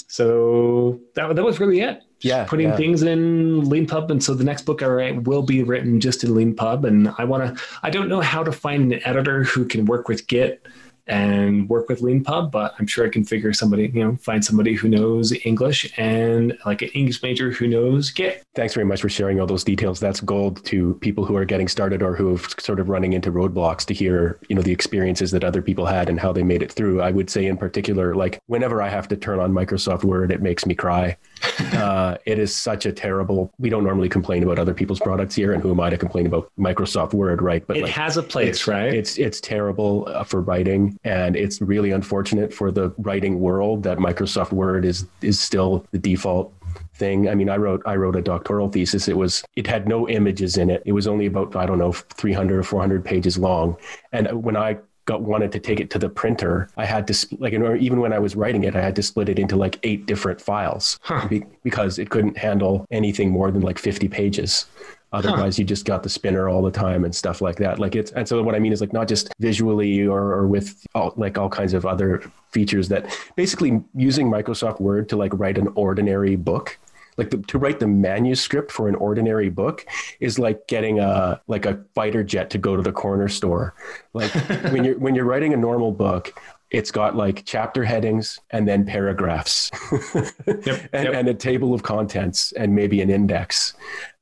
[0.08, 2.76] So that that was really it yeah, putting yeah.
[2.76, 4.10] things in LeanPub.
[4.10, 6.84] And so the next book I write will be written just in LeanPub.
[6.84, 10.08] And I want to, I don't know how to find an editor who can work
[10.08, 10.66] with Git
[11.08, 14.74] and work with LeanPub, but I'm sure I can figure somebody, you know, find somebody
[14.74, 18.42] who knows English and like an English major who knows Git.
[18.54, 20.00] Thanks very much for sharing all those details.
[20.00, 23.30] That's gold to people who are getting started or who have sort of running into
[23.30, 26.62] roadblocks to hear, you know, the experiences that other people had and how they made
[26.62, 27.00] it through.
[27.00, 30.42] I would say in particular, like whenever I have to turn on Microsoft Word, it
[30.42, 31.16] makes me cry.
[31.74, 33.52] uh, it is such a terrible.
[33.58, 36.26] We don't normally complain about other people's products here, and who am I to complain
[36.26, 37.66] about Microsoft Word, right?
[37.66, 38.92] But it like, has a place, it's, right?
[38.92, 43.98] It's it's terrible uh, for writing, and it's really unfortunate for the writing world that
[43.98, 46.52] Microsoft Word is is still the default
[46.94, 47.28] thing.
[47.28, 49.08] I mean, I wrote I wrote a doctoral thesis.
[49.08, 50.82] It was it had no images in it.
[50.84, 53.76] It was only about I don't know 300 or 400 pages long.
[54.12, 57.52] And when I got wanted to take it to the printer, I had to like
[57.52, 60.40] even when I was writing it, I had to split it into like eight different
[60.40, 61.26] files huh.
[61.28, 64.66] be, because it couldn't handle anything more than like 50 pages.
[65.12, 65.60] Otherwise, huh.
[65.60, 67.78] you just got the spinner all the time and stuff like that.
[67.78, 70.84] Like it's, and so what I mean is like not just visually or, or with
[70.94, 75.58] all, like all kinds of other features that basically using Microsoft Word to like write
[75.58, 76.76] an ordinary book
[77.16, 79.86] like the, to write the manuscript for an ordinary book
[80.20, 83.74] is like getting a like a fighter jet to go to the corner store.
[84.12, 84.32] Like
[84.72, 86.34] when you're when you're writing a normal book,
[86.70, 90.34] it's got like chapter headings and then paragraphs yep,
[90.92, 91.14] and, yep.
[91.14, 93.74] and, a table of contents and maybe an index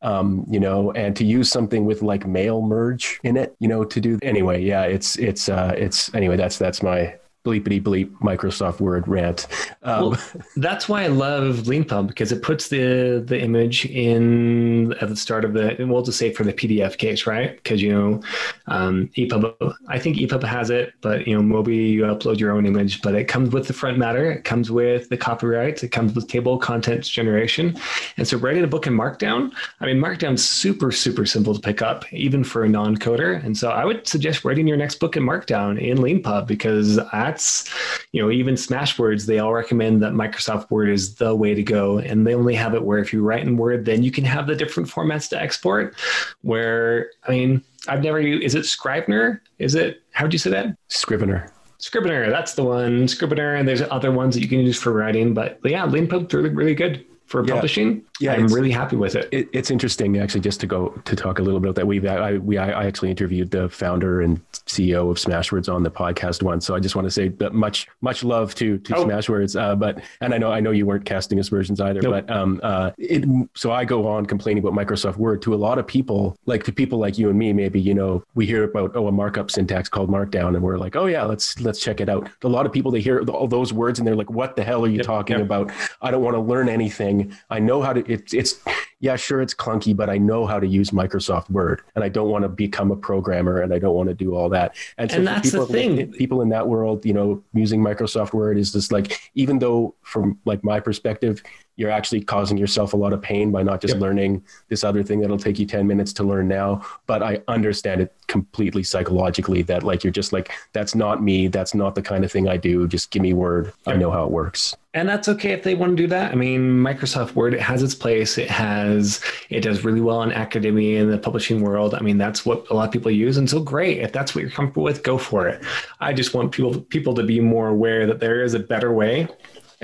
[0.03, 3.83] um, you know and to use something with like mail merge in it you know
[3.83, 7.15] to do anyway yeah it's it's uh it's anyway that's that's my
[7.45, 9.47] bleepity bleep Microsoft Word rant.
[9.83, 10.21] Um, well,
[10.57, 15.45] that's why I love LeanPub because it puts the the image in at the start
[15.45, 15.77] of the.
[15.79, 17.55] And we'll just say for the PDF case, right?
[17.57, 18.23] Because you know,
[18.67, 19.75] um, EPUB.
[19.89, 23.15] I think EPUB has it, but you know, Mobi, you upload your own image, but
[23.15, 24.31] it comes with the front matter.
[24.31, 25.83] It comes with the copyrights.
[25.83, 27.77] It comes with table contents generation,
[28.17, 29.53] and so writing a book in Markdown.
[29.81, 33.45] I mean, Markdown's super super simple to pick up, even for a non-coder.
[33.45, 37.34] And so I would suggest writing your next book in Markdown in LeanPub because I
[37.35, 37.69] that's,
[38.13, 41.99] you know, even Smashwords, they all recommend that Microsoft Word is the way to go.
[41.99, 44.47] And they only have it where if you write in Word, then you can have
[44.47, 45.97] the different formats to export.
[46.43, 49.43] Where, I mean, I've never used, is it Scrivener?
[49.59, 50.77] Is it, how would you say that?
[50.89, 51.51] Scrivener.
[51.79, 53.09] Scrivener, that's the one.
[53.09, 55.35] Scrivener, and there's other ones that you can use for writing.
[55.35, 57.05] But yeah, Leanpub's really, really good
[57.35, 57.55] for Yeah.
[57.55, 58.03] publishing.
[58.21, 59.29] Yeah, I'm really happy with it.
[59.33, 61.87] It, it's interesting, actually, just to go to talk a little bit about that.
[61.87, 66.41] We I, we I actually interviewed the founder and CEO of Smashwords on the podcast
[66.45, 69.05] once, so I just want to say that much much love to to Oh.
[69.05, 69.61] Smashwords.
[69.61, 72.13] Uh, but and I know I know you weren't casting aspersions either, Nope.
[72.27, 73.25] but um uh it
[73.57, 76.73] so I go on complaining about Microsoft Word to a lot of people, like to
[76.73, 79.89] people like you and me, maybe you know we hear about oh a markup syntax
[79.89, 82.29] called Markdown, and we're like oh yeah let's let's check it out.
[82.45, 84.85] A lot of people they hear all those words and they're like what the hell
[84.85, 85.45] are you Yep, talking yep.
[85.47, 85.73] about?
[86.01, 87.24] I don't want to learn anything.
[87.51, 88.05] I know how to.
[88.11, 88.61] It's it's
[89.01, 92.31] yeah, sure, it's clunky, but I know how to use Microsoft Word, and I don't
[92.31, 94.77] want to become a programmer, and I don't want to do all that.
[94.97, 96.13] And for that's the people, thing.
[96.13, 100.39] People in that world, you know, using Microsoft Word is just like, even though from
[100.45, 101.43] like my perspective,
[101.77, 104.01] you're actually causing yourself a lot of pain by not just Yep.
[104.03, 106.83] learning this other thing that'll take you 10 minutes to learn now.
[107.07, 111.49] But I understand it completely psychologically that like you're just like, that's not me.
[111.49, 112.87] That's not the kind of thing I do.
[112.87, 113.73] Just give me Word.
[113.87, 114.77] I know how it works.
[114.95, 116.31] And that's okay if they want to do that.
[116.31, 118.39] I mean, Microsoft Word, it has its place.
[118.39, 119.21] It has,
[119.51, 121.95] it does really well in academia and the publishing world.
[121.95, 123.37] I mean, that's what a lot of people use.
[123.37, 123.99] And so great.
[123.99, 125.61] If that's what you're comfortable with, go for it.
[125.99, 129.27] I just want people, people to be more aware that there is a better way.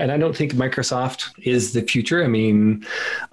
[0.00, 2.24] And I don't think Microsoft is the future.
[2.24, 2.86] I mean,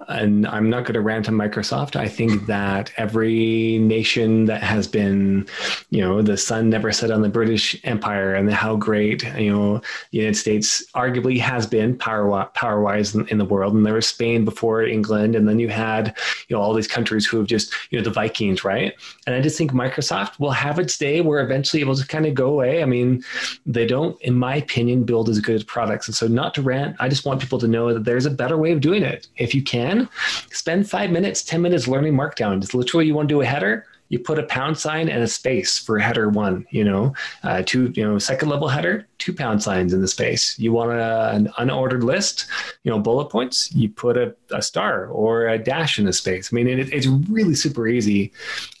[0.08, 1.96] and I'm not going to rant on Microsoft.
[1.96, 5.46] I think that every nation that has been,
[5.90, 9.78] you know, the sun never set on the British Empire and how great, you know,
[10.10, 13.74] the United States arguably has been power power wise in, in the world.
[13.74, 16.16] And there was Spain before England, and then you had
[16.48, 18.94] you know all these countries who have just you know the Vikings, right?
[19.26, 22.26] And I just think Microsoft will have its day where eventually it will just kind
[22.26, 22.82] of go away.
[22.82, 23.24] I mean,
[23.66, 26.08] they don't, in my opinion, build as good products.
[26.08, 28.56] And so, not to rant, I just want people to know that there's a better
[28.56, 29.28] way of doing it.
[29.36, 30.08] If you can,
[30.50, 32.60] spend five minutes, ten minutes learning Markdown.
[32.60, 35.28] Just literally, you want to do a header you put a pound sign and a
[35.28, 39.62] space for header one, you know, uh, two, you know, second level header, two pound
[39.62, 40.58] signs in the space.
[40.58, 42.46] You want a, an unordered list,
[42.84, 46.52] you know, bullet points, you put a, a star or a dash in the space.
[46.52, 48.32] I mean, it, it's really super easy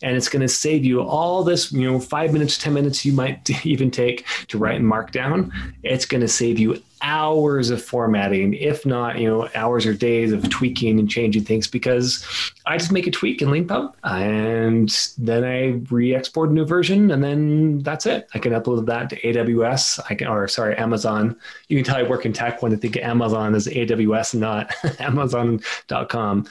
[0.02, 3.12] and it's going to save you all this, you know, five minutes, 10 minutes you
[3.12, 5.52] might even take to write in Markdown.
[5.82, 10.32] It's going to save you hours of formatting, if not, you know, hours or days
[10.32, 12.24] of tweaking and changing things because
[12.66, 14.88] I just make a tweak in LeanPub and
[15.18, 18.28] then I re-export a new version and then that's it.
[18.34, 20.00] I can upload that to AWS.
[20.08, 21.36] I can, or sorry, Amazon.
[21.68, 26.46] You can tell I work in tech when I think Amazon is AWS, not Amazon.com.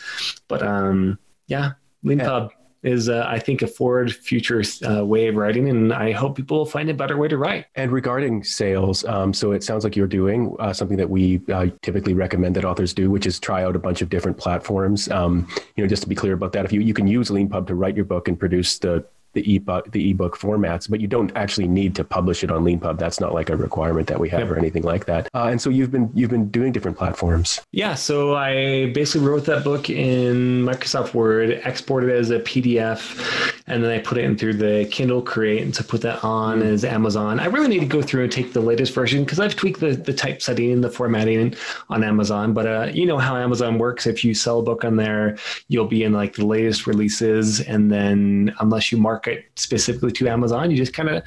[0.47, 1.71] But um, yeah,
[2.03, 2.51] LeanPub
[2.83, 6.57] is uh, I think a forward future uh, way of writing, and I hope people
[6.59, 7.65] will find a better way to write.
[7.75, 11.67] And regarding sales, um, so it sounds like you're doing uh, something that we uh,
[11.81, 15.09] typically recommend that authors do, which is try out a bunch of different platforms.
[15.09, 17.67] Um, you know, just to be clear about that, if you you can use LeanPub
[17.67, 19.05] to write your book and produce the
[19.37, 22.97] the ebook the ebook formats, but you don't actually need to publish it on LeanPub.
[22.97, 25.29] That's not like a requirement that we have or anything like that.
[25.33, 27.61] Uh, and so you've been you've been doing different platforms.
[27.71, 33.56] Yeah, so I basically wrote that book in Microsoft Word, exported it as a PDF,
[33.67, 36.61] and then I put it in through the Kindle Create and to put that on
[36.61, 37.39] as Amazon.
[37.39, 39.93] I really need to go through and take the latest version because I've tweaked the,
[39.93, 41.53] the typesetting and the formatting
[41.89, 42.53] on Amazon.
[42.53, 44.07] But uh, you know how Amazon works.
[44.07, 45.37] If you sell a book on there,
[45.67, 47.59] you'll be in like the latest releases.
[47.59, 51.23] And then unless you market specifically to Amazon, you just kind of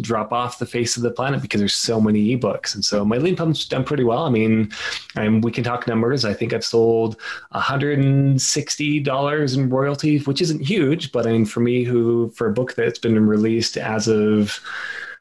[0.00, 2.74] drop off the face of the planet because there's so many ebooks.
[2.74, 4.24] And so my LeanPub's done pretty well.
[4.24, 4.72] I mean,
[5.16, 6.24] and we can talk numbers.
[6.24, 7.18] I think I've sold
[7.54, 12.74] $160 in royalties, which isn't huge, but I mean, for me, who for a book
[12.74, 14.60] that's been released as of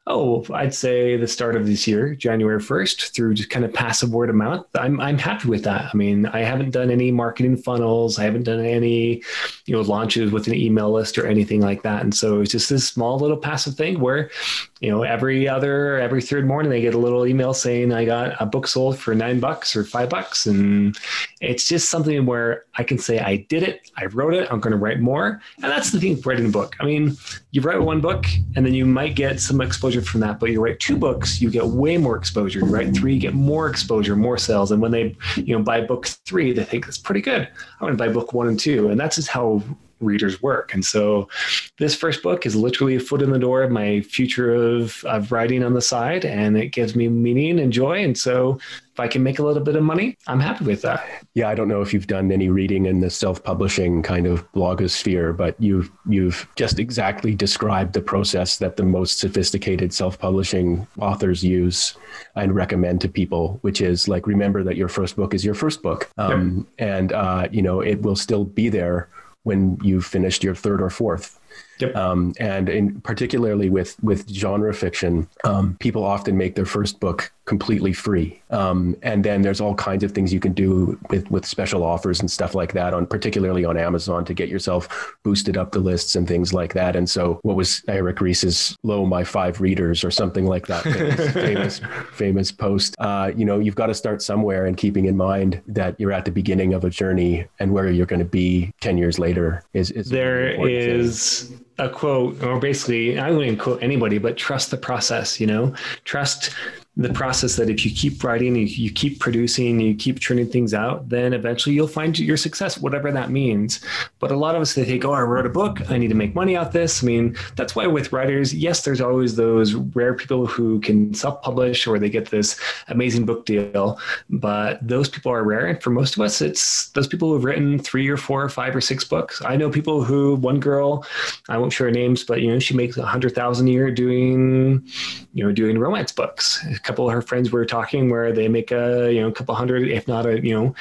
[0.08, 4.12] oh, I'd say the start of this year, January 1st, through just kind of passive
[4.12, 4.66] word of mouth.
[4.74, 5.94] I'm, I'm happy with that.
[5.94, 8.18] I mean, I haven't done any marketing funnels.
[8.18, 9.22] I haven't done any,
[9.68, 12.02] you know, launches with an email list or anything like that.
[12.02, 14.32] And so it's just this small little passive thing where,
[14.80, 18.42] you know, every other, every third morning, they get a little email saying I got
[18.42, 20.48] a book sold for nine bucks or five bucks.
[20.48, 20.98] And
[21.42, 23.92] it's just something where I can say, I did it.
[23.98, 24.52] I wrote it.
[24.52, 25.42] I'm going to write more.
[25.58, 26.76] And that's the thing with writing a book.
[26.80, 27.16] I mean,
[27.52, 28.26] you write one book
[28.56, 31.50] and then you might get some exposure from that, but you write two books, you
[31.50, 32.60] get way more exposure.
[32.60, 34.72] You write three, you get more exposure, more sales.
[34.72, 37.42] And when they, you know, buy book three, they think it's pretty good.
[37.42, 38.90] I'm going to buy book one and two.
[38.90, 39.62] And that's just how
[40.00, 40.74] readers work.
[40.74, 41.30] And so
[41.78, 45.32] this first book is literally a foot in the door of my future of, of
[45.32, 48.04] writing on the side, and it gives me meaning and joy.
[48.04, 48.60] And so
[49.02, 51.06] I can make a little bit of money, I'm happy with that.
[51.34, 55.36] Yeah, I don't know if you've done any reading in the self-publishing kind of blogosphere,
[55.36, 61.96] but you've you've just exactly described the process that the most sophisticated self-publishing authors use
[62.36, 65.82] and recommend to people, which is like remember that your first book is your first
[65.82, 69.10] book, um, and uh, you know it will still be there
[69.44, 71.40] when you've finished your third or fourth.
[71.82, 71.96] Yep.
[71.96, 77.32] Um, and in particularly with with genre fiction, um, people often make their first book
[77.46, 78.42] completely free.
[78.52, 82.20] Um, and then there's all kinds of things you can do with with special offers
[82.20, 86.16] and stuff like that on particularly on Amazon to get yourself boosted up the lists
[86.16, 86.96] and things like that.
[86.96, 91.34] And so what was Eric Reese's "Low My Five Readers" or something like that famous
[91.34, 91.82] famous,
[92.14, 92.96] famous post?
[93.00, 96.26] Uh, you know, you've got to start somewhere and keeping in mind that you're at
[96.26, 99.92] the beginning of a journey and where you're going to be ten years later is,
[99.92, 101.48] is there is.
[101.50, 105.74] Thing a quote, or basically, I wouldn't quote anybody, but trust the process, you know,
[106.06, 106.52] trust
[106.98, 110.74] the process that if you keep writing, you, you keep producing, you keep churning things
[110.74, 113.80] out, then eventually you'll find your success, whatever that means.
[114.20, 116.16] But a lot of us they think, oh, I wrote a book, I need to
[116.16, 117.02] make money off this.
[117.02, 121.88] I mean, that's why with writers, yes, there's always those rare people who can self-publish
[121.88, 123.98] or they get this amazing book deal,
[124.30, 125.68] but those people are rare.
[125.68, 128.76] And for most of us, it's those people who've written three or four or five
[128.76, 129.42] or six books.
[129.46, 131.06] I know people who, one girl,
[131.48, 133.92] I won't share her names, but you know, she makes a hundred thousand a year
[133.92, 134.86] doing,
[135.34, 139.12] you know, doing romance books couple of her friends were talking where they make a
[139.12, 140.76] you know a couple hundred, if not a you know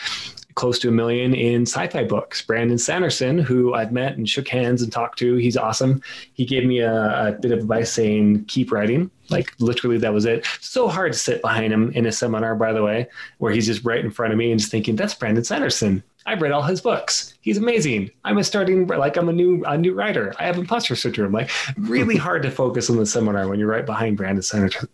[0.54, 2.42] close to a million in sci-fi books.
[2.42, 6.02] Brandon Sanderson, who I've met and shook hands and talked to, he's awesome.
[6.34, 9.10] He gave me a, a, bit of advice saying keep writing.
[9.28, 10.46] Like literally, that was it.
[10.60, 13.84] So hard to sit behind him in a seminar, by the way, where he's just
[13.84, 16.02] right in front of me and just thinking, "That's Brandon Sanderson.
[16.30, 17.34] I've read all his books.
[17.40, 18.08] He's amazing.
[18.24, 20.32] I'm a starting like I'm a new a new writer.
[20.38, 21.32] I have imposter syndrome.
[21.32, 24.40] Like really hard to focus on the seminar when you're right behind Brandon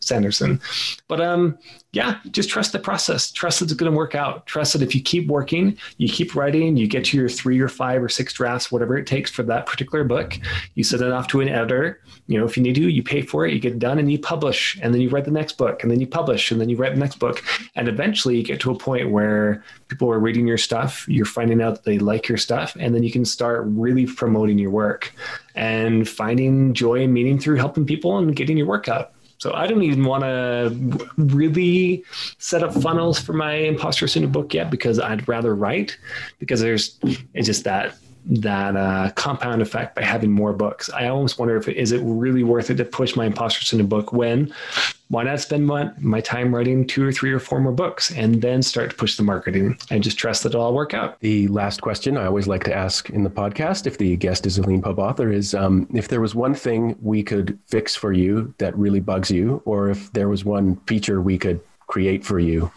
[0.00, 0.62] Sanderson.
[1.08, 1.58] But um,
[1.92, 3.30] yeah, just trust the process.
[3.30, 4.46] Trust it's going to work out.
[4.46, 7.68] Trust that if you keep working, you keep writing, you get to your three or
[7.68, 10.38] five or six drafts, whatever it takes for that particular book.
[10.74, 12.00] You send it off to an editor.
[12.28, 14.18] You know, if you need to, you pay for it, you get done, and you
[14.18, 16.76] publish, and then you write the next book, and then you publish, and then you
[16.76, 17.42] write the next book,
[17.76, 21.06] and eventually you get to a point where people are reading your stuff.
[21.08, 24.58] You're finding out that they like your stuff, and then you can start really promoting
[24.58, 25.14] your work
[25.54, 29.12] and finding joy and meaning through helping people and getting your work out.
[29.38, 32.04] So I don't even want to really
[32.38, 35.98] set up funnels for my imposter syndrome book yet because I'd rather write
[36.38, 36.98] because there's
[37.34, 37.96] it's just that
[38.26, 40.90] that uh, compound effect by having more books.
[40.90, 43.88] I almost wonder if it, is it really worth it to push my imposter syndrome
[43.88, 44.52] book when
[45.08, 48.42] why not spend my, my time writing two or three or four more books and
[48.42, 51.20] then start to push the marketing and just trust that it'll all work out.
[51.20, 54.58] The last question I always like to ask in the podcast, if the guest is
[54.58, 58.52] a LeanPub author, is um, if there was one thing we could fix for you
[58.58, 62.70] that really bugs you, or if there was one feature we could create for you,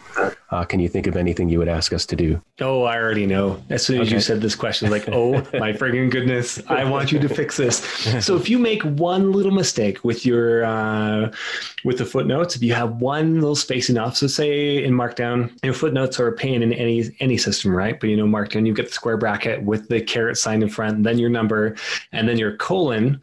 [0.50, 2.40] uh, can you think of anything you would ask us to do?
[2.60, 3.62] Oh, I already know.
[3.70, 4.16] As soon as okay.
[4.16, 7.78] you said this question, like, oh my friggin' goodness, I want you to fix this.
[8.24, 11.32] So if you make one little mistake with your uh,
[11.84, 15.74] with the footnotes, if you have one little spacing off, so say in Markdown, your
[15.74, 17.98] footnotes are a pain in any any system, right?
[17.98, 21.04] But you know, Markdown, you get the square bracket with the caret sign in front,
[21.04, 21.76] then your number,
[22.12, 23.20] and then your colon,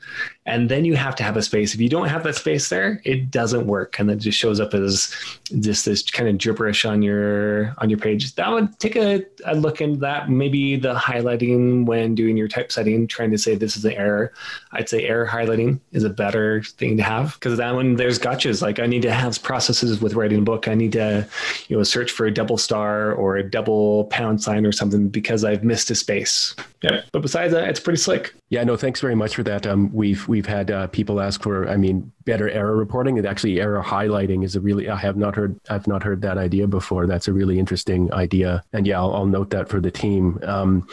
[0.48, 1.74] and then you have to have a space.
[1.74, 4.62] If you don't have that space there, it doesn't work, and then it just shows
[4.62, 5.14] up as
[5.60, 8.34] just this kind of gibberish on your on your page.
[8.36, 10.30] That would take a, a look into that.
[10.30, 14.32] Maybe the highlighting when doing your typesetting, trying to say this is an error.
[14.72, 18.62] I'd say error highlighting is a better thing to have because that one there's gotchas.
[18.62, 20.70] Like I need to have processes with writing a book.
[20.70, 21.28] I need to,
[21.68, 25.44] you know, search for a double star or a double pound sign or something because
[25.44, 26.56] I've missed a space.
[26.82, 27.02] Yeah.
[27.12, 28.34] But besides that, it's pretty slick.
[28.50, 29.68] Yeah, no, thanks very much for that.
[29.68, 33.18] Um, we've we've had uh, people ask for, I mean, better error reporting.
[33.18, 36.38] And actually, error highlighting is a really I have not heard I've not heard that
[36.38, 37.08] idea before.
[37.08, 38.64] That's a really interesting idea.
[38.72, 40.40] And yeah, I'll, I'll note that for the team.
[40.44, 40.88] Um,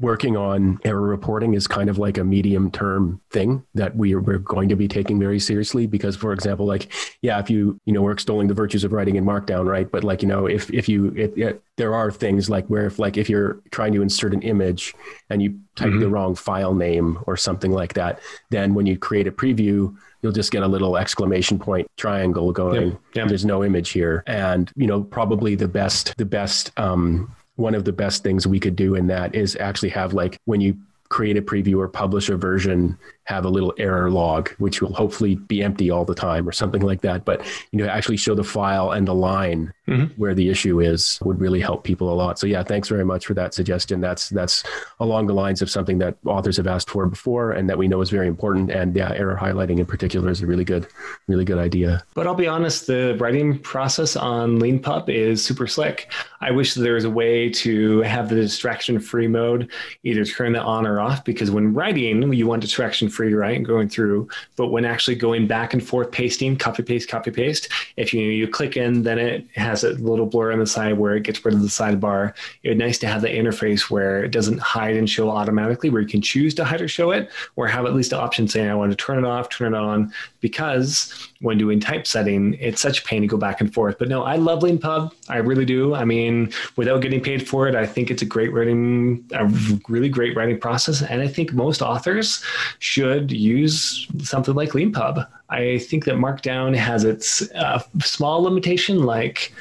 [0.00, 4.20] working on error reporting is kind of like a medium term thing that we are,
[4.20, 6.90] we're going to be taking very seriously because for example like
[7.20, 10.02] yeah if you you know we're extolling the virtues of writing in markdown right but
[10.02, 13.18] like you know if if you it, it, there are things like where if like
[13.18, 14.94] if you're trying to insert an image
[15.28, 16.00] and you type mm-hmm.
[16.00, 18.18] the wrong file name or something like that
[18.50, 22.92] then when you create a preview you'll just get a little exclamation point triangle going
[22.92, 23.00] yep.
[23.14, 23.28] Yep.
[23.28, 27.84] there's no image here and you know probably the best the best um one of
[27.84, 30.76] the best things we could do in that is actually have like when you
[31.08, 35.36] create a preview or publish a version have a little error log, which will hopefully
[35.36, 37.24] be empty all the time or something like that.
[37.24, 40.12] But you know, actually show the file and the line mm-hmm.
[40.20, 42.38] where the issue is would really help people a lot.
[42.38, 44.00] So yeah, thanks very much for that suggestion.
[44.00, 44.64] That's that's
[45.00, 48.00] along the lines of something that authors have asked for before and that we know
[48.00, 48.70] is very important.
[48.70, 50.88] And yeah, error highlighting in particular is a really good,
[51.28, 52.04] really good idea.
[52.14, 56.10] But I'll be honest, the writing process on LeanPub is super slick.
[56.40, 59.70] I wish there was a way to have the distraction free mode,
[60.02, 63.62] either turn that on or off, because when writing, you want distraction free, right?
[63.62, 68.12] Going through, but when actually going back and forth pasting, copy paste, copy paste, if
[68.12, 71.22] you you click in, then it has a little blur on the side where it
[71.22, 72.32] gets rid of the sidebar.
[72.62, 76.08] It's nice to have the interface where it doesn't hide and show automatically, where you
[76.08, 78.74] can choose to hide or show it, or have at least the option saying I
[78.74, 83.02] want to turn it off, turn it on, because when doing typesetting, it's such a
[83.02, 83.98] pain to go back and forth.
[83.98, 85.12] But no, I love LeanPub.
[85.28, 85.94] I really do.
[85.94, 89.46] I mean, without getting paid for it, I think it's a great writing, a
[89.88, 91.02] really great writing process.
[91.02, 92.42] And I think most authors
[92.78, 95.26] should use something like LeanPub.
[95.50, 99.52] I think that Markdown has its uh, small limitation, like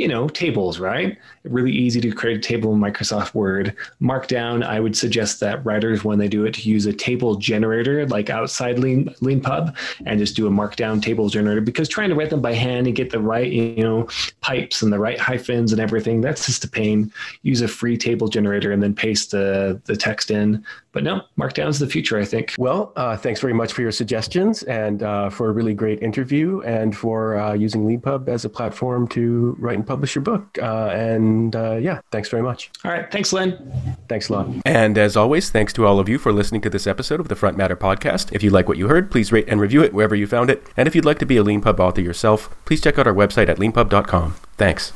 [0.00, 1.18] you know, tables, right?
[1.44, 3.76] Really easy to create a table in Microsoft Word.
[4.00, 8.30] Markdown, I would suggest that writers, when they do it, use a table generator like
[8.30, 9.76] outside Lean, LeanPub
[10.06, 12.96] and just do a Markdown table generator because trying to write them by hand and
[12.96, 14.08] get the right, you know,
[14.40, 17.12] pipes and the right hyphens and everything, that's just a pain.
[17.42, 20.64] Use a free table generator and then paste the, the text in.
[20.92, 22.54] But no, Markdown's the future, I think.
[22.58, 26.60] Well, uh, thanks very much for your suggestions and uh, for a really great interview
[26.62, 30.58] and for uh, using LeanPub as a platform to write and publish your book.
[30.60, 32.70] Uh, and uh, yeah, thanks very much.
[32.84, 33.10] All right.
[33.10, 33.96] Thanks, Len.
[34.08, 34.48] Thanks a lot.
[34.64, 37.36] And as always, thanks to all of you for listening to this episode of the
[37.36, 38.32] Front Matter podcast.
[38.32, 40.66] If you like what you heard, please rate and review it wherever you found it.
[40.76, 43.48] And if you'd like to be a LeanPub author yourself, please check out our website
[43.48, 44.34] at leanpub.com.
[44.56, 44.92] Thanks.